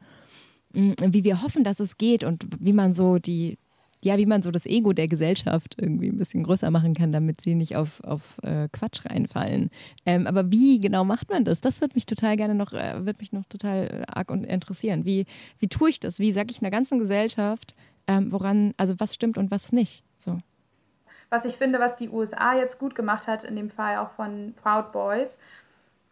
mm, 0.74 0.92
wie 1.08 1.24
wir 1.24 1.42
hoffen, 1.42 1.64
dass 1.64 1.80
es 1.80 1.98
geht 1.98 2.22
und 2.22 2.46
wie 2.60 2.72
man 2.72 2.94
so 2.94 3.18
die, 3.18 3.58
ja, 4.04 4.18
wie 4.18 4.26
man 4.26 4.42
so 4.42 4.50
das 4.50 4.66
Ego 4.66 4.92
der 4.92 5.06
Gesellschaft 5.06 5.76
irgendwie 5.78 6.08
ein 6.08 6.16
bisschen 6.16 6.42
größer 6.42 6.70
machen 6.70 6.94
kann, 6.94 7.12
damit 7.12 7.40
sie 7.40 7.54
nicht 7.54 7.76
auf, 7.76 8.02
auf 8.02 8.38
äh, 8.42 8.68
Quatsch 8.72 9.06
reinfallen. 9.06 9.70
Ähm, 10.04 10.26
aber 10.26 10.50
wie 10.50 10.80
genau 10.80 11.04
macht 11.04 11.30
man 11.30 11.44
das? 11.44 11.60
Das 11.60 11.80
wird 11.80 11.94
mich 11.94 12.06
total 12.06 12.36
gerne 12.36 12.54
noch, 12.54 12.72
äh, 12.72 13.06
wird 13.06 13.20
mich 13.20 13.32
noch 13.32 13.44
total 13.46 14.04
arg 14.08 14.30
und 14.30 14.44
interessieren. 14.44 15.04
Wie, 15.04 15.26
wie 15.58 15.68
tue 15.68 15.90
ich 15.90 16.00
das? 16.00 16.18
Wie 16.18 16.32
sage 16.32 16.50
ich 16.50 16.60
einer 16.60 16.70
ganzen 16.70 16.98
Gesellschaft, 16.98 17.76
ähm, 18.08 18.32
woran, 18.32 18.74
also 18.76 18.94
was 18.98 19.14
stimmt 19.14 19.38
und 19.38 19.50
was 19.50 19.72
nicht? 19.72 20.04
So. 20.18 20.38
was 21.30 21.44
ich 21.44 21.54
finde, 21.54 21.78
was 21.78 21.96
die 21.96 22.08
USA 22.08 22.54
jetzt 22.56 22.78
gut 22.78 22.94
gemacht 22.94 23.26
hat, 23.26 23.44
in 23.44 23.56
dem 23.56 23.70
Fall 23.70 23.98
auch 23.98 24.10
von 24.10 24.54
Proud 24.62 24.92
Boys, 24.92 25.38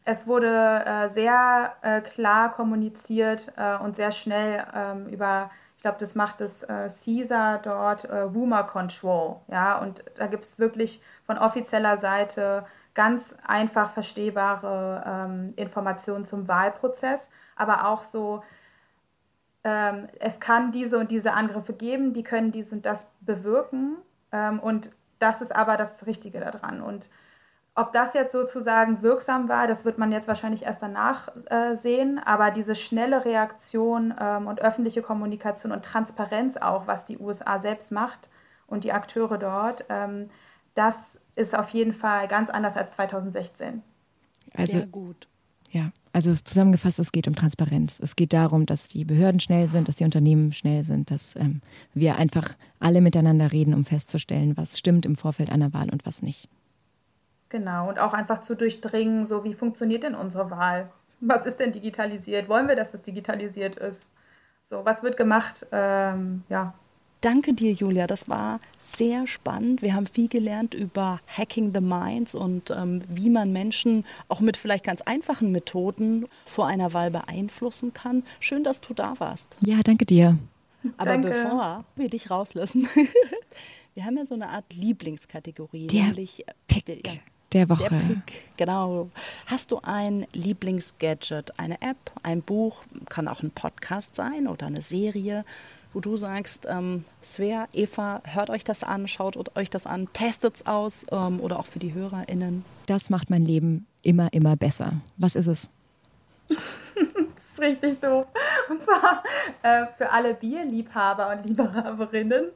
es 0.05 0.27
wurde 0.27 0.49
äh, 0.87 1.09
sehr 1.09 1.75
äh, 1.83 2.01
klar 2.01 2.53
kommuniziert 2.53 3.53
äh, 3.57 3.77
und 3.77 3.97
sehr 3.97 4.11
schnell 4.13 4.65
ähm, 4.75 5.07
über, 5.09 5.51
ich 5.81 5.83
glaube, 5.83 5.97
das 5.99 6.15
macht 6.15 6.43
das 6.43 6.63
äh, 6.65 6.91
CISA 6.91 7.57
dort, 7.57 8.05
äh, 8.05 8.19
Rumor 8.19 8.65
Control. 8.65 9.37
Ja, 9.49 9.79
und 9.79 10.05
da 10.17 10.27
gibt 10.27 10.45
es 10.45 10.59
wirklich 10.59 11.01
von 11.25 11.39
offizieller 11.39 11.97
Seite 11.97 12.67
ganz 12.93 13.35
einfach 13.47 13.91
verstehbare 13.91 15.03
ähm, 15.07 15.55
Informationen 15.57 16.27
zum 16.27 16.49
Wahlprozess, 16.49 17.31
aber 17.57 17.89
auch 17.89 18.03
so, 18.03 18.43
ähm, 19.65 20.09
es 20.19 20.39
kann 20.39 20.71
diese 20.71 20.99
und 20.99 21.11
diese 21.11 21.33
Angriffe 21.33 21.73
geben, 21.73 22.13
die 22.13 22.25
können 22.25 22.53
dies 22.53 22.75
und 22.75 22.85
das 22.85 23.07
bewirken 23.23 23.97
ähm, 24.33 24.61
und 24.61 24.91
das 25.19 25.41
ist 25.41 25.57
aber 25.57 25.79
das 25.79 26.05
Richtige 26.05 26.41
daran. 26.41 26.83
Und 26.83 27.09
ob 27.81 27.93
das 27.93 28.13
jetzt 28.15 28.33
sozusagen 28.33 29.03
wirksam 29.03 29.49
war, 29.49 29.67
das 29.67 29.85
wird 29.85 29.97
man 29.97 30.13
jetzt 30.13 30.29
wahrscheinlich 30.29 30.65
erst 30.65 30.83
danach 30.83 31.29
äh, 31.47 31.75
sehen. 31.75 32.21
Aber 32.23 32.51
diese 32.51 32.75
schnelle 32.75 33.25
Reaktion 33.25 34.15
ähm, 34.21 34.47
und 34.47 34.61
öffentliche 34.61 35.03
Kommunikation 35.03 35.73
und 35.73 35.85
Transparenz 35.85 36.57
auch, 36.57 36.87
was 36.87 37.07
die 37.07 37.19
USA 37.19 37.59
selbst 37.59 37.91
macht 37.91 38.29
und 38.67 38.85
die 38.85 38.93
Akteure 38.93 39.39
dort, 39.39 39.85
ähm, 39.89 40.29
das 40.75 41.19
ist 41.37 41.57
auf 41.57 41.71
jeden 41.71 41.95
Fall 41.95 42.29
ganz 42.29 42.51
anders 42.51 42.77
als 42.77 42.93
2016. 42.93 43.83
Also, 44.55 44.73
Sehr 44.73 44.87
gut. 44.87 45.29
Ja, 45.71 45.93
also 46.13 46.35
zusammengefasst, 46.35 46.99
es 46.99 47.13
geht 47.13 47.29
um 47.29 47.37
Transparenz. 47.37 48.01
Es 48.01 48.17
geht 48.17 48.33
darum, 48.33 48.67
dass 48.67 48.89
die 48.89 49.05
Behörden 49.05 49.41
schnell 49.41 49.69
sind, 49.69 49.89
dass 49.89 49.97
die 49.97 50.05
Unternehmen 50.05 50.53
schnell 50.53 50.83
sind, 50.85 51.11
dass 51.11 51.37
ähm, 51.37 51.63
wir 51.95 52.17
einfach 52.17 52.57
alle 52.79 53.01
miteinander 53.01 53.53
reden, 53.53 53.73
um 53.73 53.85
festzustellen, 53.85 54.57
was 54.57 54.79
stimmt 54.79 55.07
im 55.07 55.17
Vorfeld 55.17 55.51
einer 55.51 55.73
Wahl 55.73 55.89
und 55.91 56.05
was 56.05 56.23
nicht. 56.23 56.49
Genau, 57.51 57.89
und 57.89 57.99
auch 57.99 58.13
einfach 58.15 58.41
zu 58.41 58.55
durchdringen, 58.57 59.27
so 59.27 59.45
wie 59.45 59.55
funktioniert 59.55 60.05
denn 60.05 60.15
unsere 60.15 60.51
Wahl? 60.51 60.91
Was 61.21 61.45
ist 61.47 61.61
denn 61.61 61.73
digitalisiert? 61.73 62.49
Wollen 62.49 62.67
wir, 62.69 62.77
dass 62.77 62.95
es 62.95 63.03
digitalisiert 63.03 63.77
ist? 63.77 64.11
So, 64.63 64.85
was 64.85 65.03
wird 65.03 65.17
gemacht? 65.17 65.67
Ähm, 65.73 66.45
ja. 66.49 66.73
Danke 67.21 67.53
dir, 67.53 67.73
Julia. 67.73 68.07
Das 68.07 68.31
war 68.31 68.61
sehr 68.79 69.27
spannend. 69.27 69.83
Wir 69.83 69.95
haben 69.95 70.07
viel 70.07 70.29
gelernt 70.29 70.73
über 70.73 71.21
Hacking 71.27 71.75
the 71.75 71.81
Minds 71.83 72.35
und 72.35 72.71
ähm, 72.71 73.03
wie 73.09 73.29
man 73.29 73.53
Menschen 73.53 74.07
auch 74.29 74.41
mit 74.41 74.57
vielleicht 74.57 74.85
ganz 74.85 75.03
einfachen 75.03 75.53
Methoden 75.53 76.25
vor 76.47 76.67
einer 76.67 76.95
Wahl 76.95 77.11
beeinflussen 77.11 77.93
kann. 77.93 78.23
Schön, 78.39 78.65
dass 78.65 78.81
du 78.81 78.95
da 78.95 79.15
warst. 79.19 79.57
Ja, 79.61 79.77
danke 79.85 80.07
dir. 80.07 80.39
Aber 80.97 81.11
Danke. 81.11 81.29
bevor 81.29 81.85
wir 81.97 82.09
dich 82.09 82.31
rauslassen, 82.31 82.89
wir 83.95 84.05
haben 84.07 84.17
ja 84.17 84.25
so 84.25 84.35
eine 84.35 84.49
Art 84.49 84.73
Lieblingskategorie, 84.73 85.89
Der 85.89 86.05
nämlich 86.05 86.49
äh, 86.49 86.53
Pick 86.69 86.87
der- 86.87 86.97
ja, 86.97 87.13
der 87.53 87.67
der 87.67 87.69
Woche. 87.69 87.97
Pick, 87.97 88.57
genau. 88.57 89.11
Hast 89.47 89.73
du 89.73 89.81
ein 89.83 90.27
Lieblingsgadget, 90.33 91.59
eine 91.59 91.81
App, 91.83 91.99
ein 92.23 92.43
Buch, 92.43 92.83
kann 93.09 93.29
auch 93.29 93.43
ein 93.43 93.51
Podcast 93.51 94.15
sein 94.15 94.47
oder 94.47 94.67
eine 94.67 94.81
Serie, 94.81 95.45
wo 95.93 96.01
du 96.01 96.17
sagst, 96.17 96.67
ähm, 96.69 97.05
Svea, 97.23 97.67
Eva, 97.73 98.23
hört 98.25 98.51
euch 98.51 98.65
das 98.65 98.85
an, 98.85 99.09
schaut 99.09 99.57
euch 99.57 99.71
das 99.71 99.87
an, 99.87 100.09
testet's 100.13 100.67
aus 100.67 101.05
ähm, 101.11 101.41
oder 101.41 101.59
auch 101.59 101.67
für 101.67 101.81
die 101.81 101.95
HörerInnen. 101.95 102.65
Das 102.87 103.11
macht 103.11 103.31
mein 103.31 103.45
Leben 103.45 103.87
immer, 104.03 104.33
immer 104.33 104.57
besser. 104.57 105.01
Was 105.17 105.35
ist 105.35 105.47
es? 105.47 105.69
Das 107.35 107.55
ist 107.55 107.61
richtig 107.63 108.01
doof. 108.01 108.27
Und 108.69 108.83
zwar 108.85 109.25
äh, 109.63 109.87
für 109.97 110.11
alle 110.11 110.35
Bierliebhaber 110.35 111.31
und 111.31 111.45
Liebhaberinnen 111.47 112.51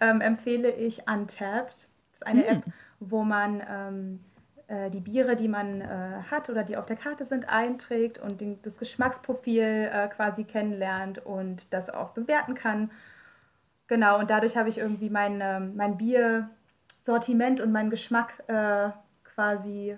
ähm, 0.00 0.20
empfehle 0.20 0.70
ich 0.70 1.08
Untapped. 1.08 1.72
Das 1.72 2.14
ist 2.14 2.26
eine 2.26 2.46
App, 2.46 2.62
wo 3.00 3.24
man 3.24 3.60
ähm, 3.68 4.20
äh, 4.68 4.90
die 4.90 5.00
Biere, 5.00 5.36
die 5.36 5.48
man 5.48 5.80
äh, 5.80 6.22
hat 6.30 6.48
oder 6.48 6.62
die 6.62 6.76
auf 6.76 6.86
der 6.86 6.96
Karte 6.96 7.24
sind, 7.24 7.48
einträgt 7.48 8.18
und 8.18 8.40
den, 8.40 8.62
das 8.62 8.78
Geschmacksprofil 8.78 9.90
äh, 9.92 10.08
quasi 10.08 10.44
kennenlernt 10.44 11.24
und 11.24 11.72
das 11.72 11.90
auch 11.90 12.10
bewerten 12.10 12.54
kann. 12.54 12.90
Genau, 13.88 14.18
und 14.18 14.30
dadurch 14.30 14.56
habe 14.56 14.68
ich 14.68 14.78
irgendwie 14.78 15.10
mein, 15.10 15.40
ähm, 15.42 15.74
mein 15.76 15.96
Biersortiment 15.96 17.60
und 17.60 17.72
meinen 17.72 17.90
Geschmack 17.90 18.44
äh, 18.46 18.90
quasi 19.24 19.96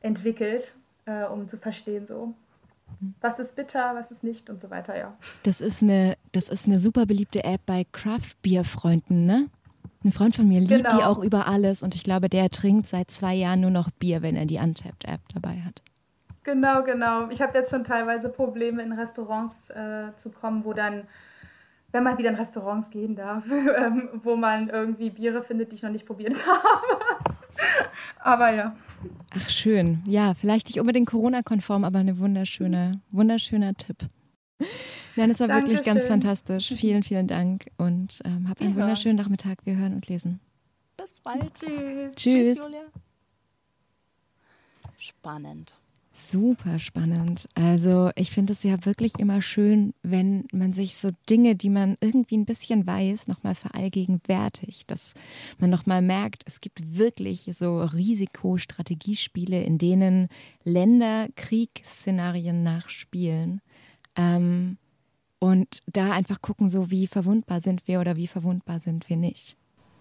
entwickelt, 0.00 0.74
äh, 1.06 1.24
um 1.24 1.48
zu 1.48 1.56
verstehen, 1.56 2.06
so 2.06 2.34
was 3.20 3.38
ist 3.38 3.56
bitter, 3.56 3.94
was 3.94 4.10
ist 4.10 4.24
nicht 4.24 4.50
und 4.50 4.60
so 4.60 4.70
weiter, 4.70 4.96
ja. 4.96 5.16
Das 5.42 5.60
ist 5.60 5.82
eine, 5.82 6.16
das 6.32 6.48
ist 6.48 6.66
eine 6.66 6.78
super 6.78 7.06
beliebte 7.06 7.44
App 7.44 7.60
bei 7.66 7.84
Craft-Bier-Freunden, 7.92 9.26
ne? 9.26 9.48
Ein 10.04 10.12
Freund 10.12 10.36
von 10.36 10.46
mir 10.46 10.60
liebt 10.60 10.70
Genau. 10.84 10.96
die 10.96 11.02
auch 11.02 11.18
über 11.18 11.46
alles 11.46 11.82
und 11.82 11.94
ich 11.94 12.04
glaube, 12.04 12.28
der 12.28 12.50
trinkt 12.50 12.86
seit 12.86 13.10
zwei 13.10 13.34
Jahren 13.34 13.60
nur 13.62 13.70
noch 13.70 13.90
Bier, 13.90 14.20
wenn 14.22 14.36
er 14.36 14.44
die 14.44 14.58
Untapped-App 14.58 15.20
dabei 15.32 15.62
hat. 15.62 15.82
Genau, 16.42 16.82
genau. 16.82 17.30
Ich 17.30 17.40
habe 17.40 17.56
jetzt 17.56 17.70
schon 17.70 17.84
teilweise 17.84 18.28
Probleme, 18.28 18.82
in 18.82 18.92
Restaurants 18.92 19.70
äh, 19.70 20.14
zu 20.16 20.30
kommen, 20.30 20.62
wo 20.66 20.74
dann, 20.74 21.04
wenn 21.92 22.02
man 22.02 22.18
wieder 22.18 22.28
in 22.28 22.34
Restaurants 22.36 22.90
gehen 22.90 23.16
darf, 23.16 23.44
ähm, 23.78 24.10
wo 24.22 24.36
man 24.36 24.68
irgendwie 24.68 25.08
Biere 25.08 25.42
findet, 25.42 25.72
die 25.72 25.76
ich 25.76 25.82
noch 25.82 25.90
nicht 25.90 26.04
probiert 26.06 26.34
habe. 26.46 27.24
Aber 28.20 28.50
ja. 28.52 28.76
Ach 29.34 29.48
schön. 29.48 30.02
Ja, 30.04 30.34
vielleicht 30.34 30.66
nicht 30.66 30.80
unbedingt 30.80 31.06
Corona-konform, 31.06 31.82
aber 31.84 32.00
eine 32.00 32.18
wunderschöne, 32.18 32.92
wunderschöner 33.10 33.72
Tipp. 33.74 33.96
Nein, 35.16 35.30
es 35.30 35.40
war 35.40 35.48
wirklich 35.48 35.82
ganz 35.82 36.04
Dankeschön. 36.04 36.08
fantastisch. 36.08 36.72
Vielen, 36.76 37.02
vielen 37.02 37.26
Dank 37.26 37.66
und 37.76 38.20
ähm, 38.24 38.48
hab 38.48 38.60
einen 38.60 38.74
hören. 38.74 38.82
wunderschönen 38.82 39.16
Nachmittag. 39.16 39.58
Wir 39.64 39.76
hören 39.76 39.94
und 39.94 40.08
lesen. 40.08 40.40
Bis 40.96 41.14
bald. 41.20 41.54
Tschüss. 41.54 42.14
Tschüss. 42.16 42.58
Julia. 42.58 42.84
Spannend. 44.98 45.74
Super 46.16 46.78
spannend. 46.78 47.48
Also 47.56 48.10
ich 48.14 48.30
finde 48.30 48.52
es 48.52 48.62
ja 48.62 48.86
wirklich 48.86 49.18
immer 49.18 49.42
schön, 49.42 49.94
wenn 50.04 50.46
man 50.52 50.72
sich 50.72 50.94
so 50.94 51.10
Dinge, 51.28 51.56
die 51.56 51.70
man 51.70 51.96
irgendwie 52.00 52.36
ein 52.36 52.44
bisschen 52.44 52.86
weiß, 52.86 53.26
nochmal 53.26 53.56
verallgegenwärtigt. 53.56 54.88
Dass 54.92 55.14
man 55.58 55.70
nochmal 55.70 56.02
merkt, 56.02 56.44
es 56.46 56.60
gibt 56.60 56.96
wirklich 56.96 57.50
so 57.52 57.82
Risikostrategiespiele, 57.82 59.64
in 59.64 59.76
denen 59.76 60.28
Länder 60.62 61.26
Kriegsszenarien 61.34 62.62
nachspielen. 62.62 63.60
Ähm, 64.16 64.78
und 65.38 65.82
da 65.86 66.12
einfach 66.12 66.40
gucken, 66.40 66.70
so 66.70 66.90
wie 66.90 67.06
verwundbar 67.06 67.60
sind 67.60 67.86
wir 67.86 68.00
oder 68.00 68.16
wie 68.16 68.26
verwundbar 68.26 68.80
sind 68.80 69.08
wir 69.08 69.16
nicht. 69.16 69.56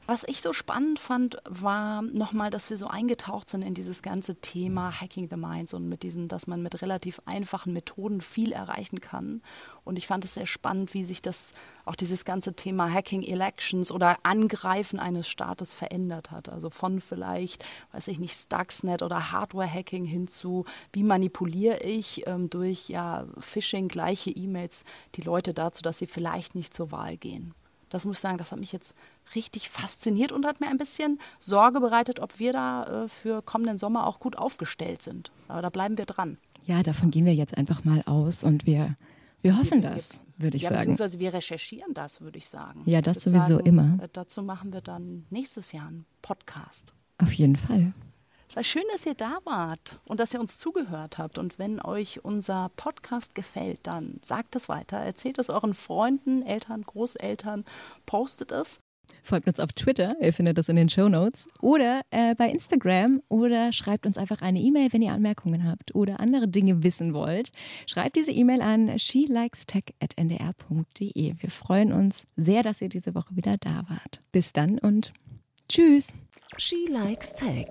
Was 0.06 0.26
ich 0.26 0.42
so 0.42 0.52
spannend 0.52 1.00
fand, 1.00 1.38
war 1.48 2.02
nochmal, 2.02 2.50
dass 2.50 2.70
wir 2.70 2.78
so 2.78 2.88
eingetaucht 2.88 3.50
sind 3.50 3.62
in 3.62 3.74
dieses 3.74 4.02
ganze 4.02 4.36
Thema 4.36 5.00
Hacking 5.00 5.30
the 5.30 5.38
Minds 5.38 5.74
und 5.74 5.88
mit 5.88 6.04
diesen, 6.04 6.28
dass 6.28 6.46
man 6.46 6.62
mit 6.62 6.82
relativ 6.82 7.22
einfachen 7.24 7.72
Methoden 7.72 8.20
viel 8.20 8.52
erreichen 8.52 9.00
kann. 9.00 9.42
Und 9.86 9.98
ich 9.98 10.06
fand 10.06 10.26
es 10.26 10.34
sehr 10.34 10.46
spannend, 10.46 10.94
wie 10.94 11.06
sich 11.06 11.22
das, 11.22 11.54
auch 11.86 11.96
dieses 11.96 12.26
ganze 12.26 12.54
Thema 12.54 12.92
Hacking 12.92 13.24
Elections 13.24 13.94
oder 13.94 14.18
Angreifen 14.24 15.00
eines 15.00 15.30
Staates 15.30 15.74
verändert 15.74 16.32
hat. 16.32 16.50
Also 16.50 16.70
von 16.70 17.00
vielleicht, 17.00 17.64
weiß 17.94 18.10
ich 18.10 18.20
nicht, 18.20 18.36
Stuxnet 18.36 19.04
oder 19.04 19.32
Hardware-Hacking 19.32 20.04
hin 20.04 20.28
zu, 20.28 20.66
wie 20.92 21.04
manipuliere 21.04 21.80
ich 21.80 22.28
ähm, 22.28 22.50
durch 22.50 22.90
ja, 22.90 23.26
Phishing 23.40 23.88
gleiche 23.88 24.32
E-Mails 24.32 24.84
die 25.16 25.22
Leute 25.22 25.54
dazu, 25.54 25.82
dass 25.82 25.98
sie 25.98 26.08
vielleicht 26.08 26.56
nicht 26.56 26.74
zur 26.74 26.92
Wahl 26.92 27.16
gehen. 27.16 27.54
Das 27.94 28.06
muss 28.06 28.18
ich 28.18 28.22
sagen, 28.22 28.40
das 28.40 28.52
hat 28.52 28.60
mich 28.60 28.72
jetzt 28.72 28.96
richtig 29.36 29.70
fasziniert 29.70 30.32
und 30.32 30.48
hat 30.48 30.60
mir 30.60 30.68
ein 30.68 30.80
bisschen 30.80 31.20
Sorge 31.38 31.80
bereitet, 31.80 32.20
ob 32.20 32.40
wir 32.40 32.52
da 32.52 33.04
äh, 33.04 33.08
für 33.08 33.44
kommenden 33.44 33.78
Sommer 33.78 34.08
auch 34.08 34.20
gut 34.20 34.36
aufgestellt 34.36 35.04
sind. 35.04 35.32
Aber 35.48 35.62
da 35.62 35.70
bleiben 35.70 36.00
wir 36.00 36.06
dran. 36.06 36.40
Ja, 36.66 36.82
davon 36.82 37.12
gehen 37.12 37.26
wir 37.26 37.36
jetzt 37.36 37.56
einfach 37.56 37.84
mal 37.84 38.02
aus 38.08 38.44
und 38.44 38.66
wir, 38.66 38.96
wir 39.44 39.60
hoffen 39.60 39.84
das, 39.84 40.22
würde 40.38 40.58
ich 40.58 40.64
ja, 40.64 40.70
sagen. 40.70 40.80
beziehungsweise 40.80 41.20
wir 41.20 41.34
recherchieren 41.36 41.94
das, 41.94 42.20
würde 42.20 42.40
ich 42.40 42.48
sagen. 42.48 42.82
Ja, 42.86 43.02
das 43.04 43.22
sowieso 43.22 43.60
immer. 43.60 44.00
äh, 44.02 44.08
Dazu 44.12 44.42
machen 44.42 44.74
wir 44.74 44.82
dann 44.82 45.28
nächstes 45.30 45.72
Jahr 45.72 45.88
einen 45.88 46.06
Podcast. 46.24 46.94
Auf 47.20 47.34
jeden 47.34 47.58
Fall. 47.58 47.94
Schön, 48.62 48.84
dass 48.92 49.08
ihr 49.08 49.16
da 49.16 49.40
wart 49.46 50.00
und 50.06 50.20
dass 50.20 50.34
ihr 50.34 50.40
uns 50.40 50.60
zugehört 50.60 51.18
habt. 51.18 51.40
Und 51.40 51.58
wenn 51.58 51.82
euch 51.82 52.24
unser 52.24 52.70
Podcast 52.76 53.34
gefällt, 53.34 53.80
dann 53.84 54.20
sagt 54.22 54.56
es 54.56 54.70
weiter, 54.70 54.98
erzählt 54.98 55.40
es 55.40 55.50
euren 55.50 55.74
Freunden, 55.74 56.44
Eltern, 56.44 56.84
Großeltern, 56.84 57.66
postet 58.06 58.52
es. 58.52 58.80
Folgt 59.24 59.48
uns 59.48 59.60
auf 59.60 59.74
Twitter, 59.74 60.16
ihr 60.22 60.34
findet 60.34 60.58
das 60.58 60.70
in 60.70 60.76
den 60.76 60.90
Show 60.90 61.10
Notes, 61.10 61.48
oder 61.62 62.02
äh, 62.12 62.36
bei 62.36 62.50
Instagram 62.50 63.22
oder 63.30 63.72
schreibt 63.72 64.06
uns 64.06 64.18
einfach 64.18 64.42
eine 64.42 64.60
E-Mail, 64.60 64.92
wenn 64.92 65.02
ihr 65.02 65.14
Anmerkungen 65.14 65.66
habt 65.68 65.96
oder 65.96 66.20
andere 66.20 66.48
Dinge 66.48 66.84
wissen 66.84 67.14
wollt. 67.14 67.52
Schreibt 67.88 68.18
diese 68.18 68.32
E-Mail 68.32 68.62
an 68.62 69.00
shelikestech.ndr.de. 69.00 71.42
Wir 71.42 71.50
freuen 71.50 71.94
uns 71.94 72.28
sehr, 72.36 72.64
dass 72.64 72.82
ihr 72.82 72.90
diese 72.90 73.16
Woche 73.16 73.36
wieder 73.36 73.56
da 73.58 73.84
wart. 73.88 74.22
Bis 74.32 74.52
dann 74.52 74.78
und 74.78 75.14
tschüss. 75.70 76.10
She 76.58 76.86
Likes 76.90 77.34
Tech. 77.34 77.70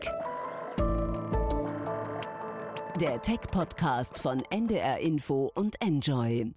Der 3.03 3.21
Tech-Podcast 3.21 4.23
von 4.23 4.45
NDR 4.53 5.01
Info 5.01 5.51
und 5.57 5.75
Enjoy. 5.83 6.53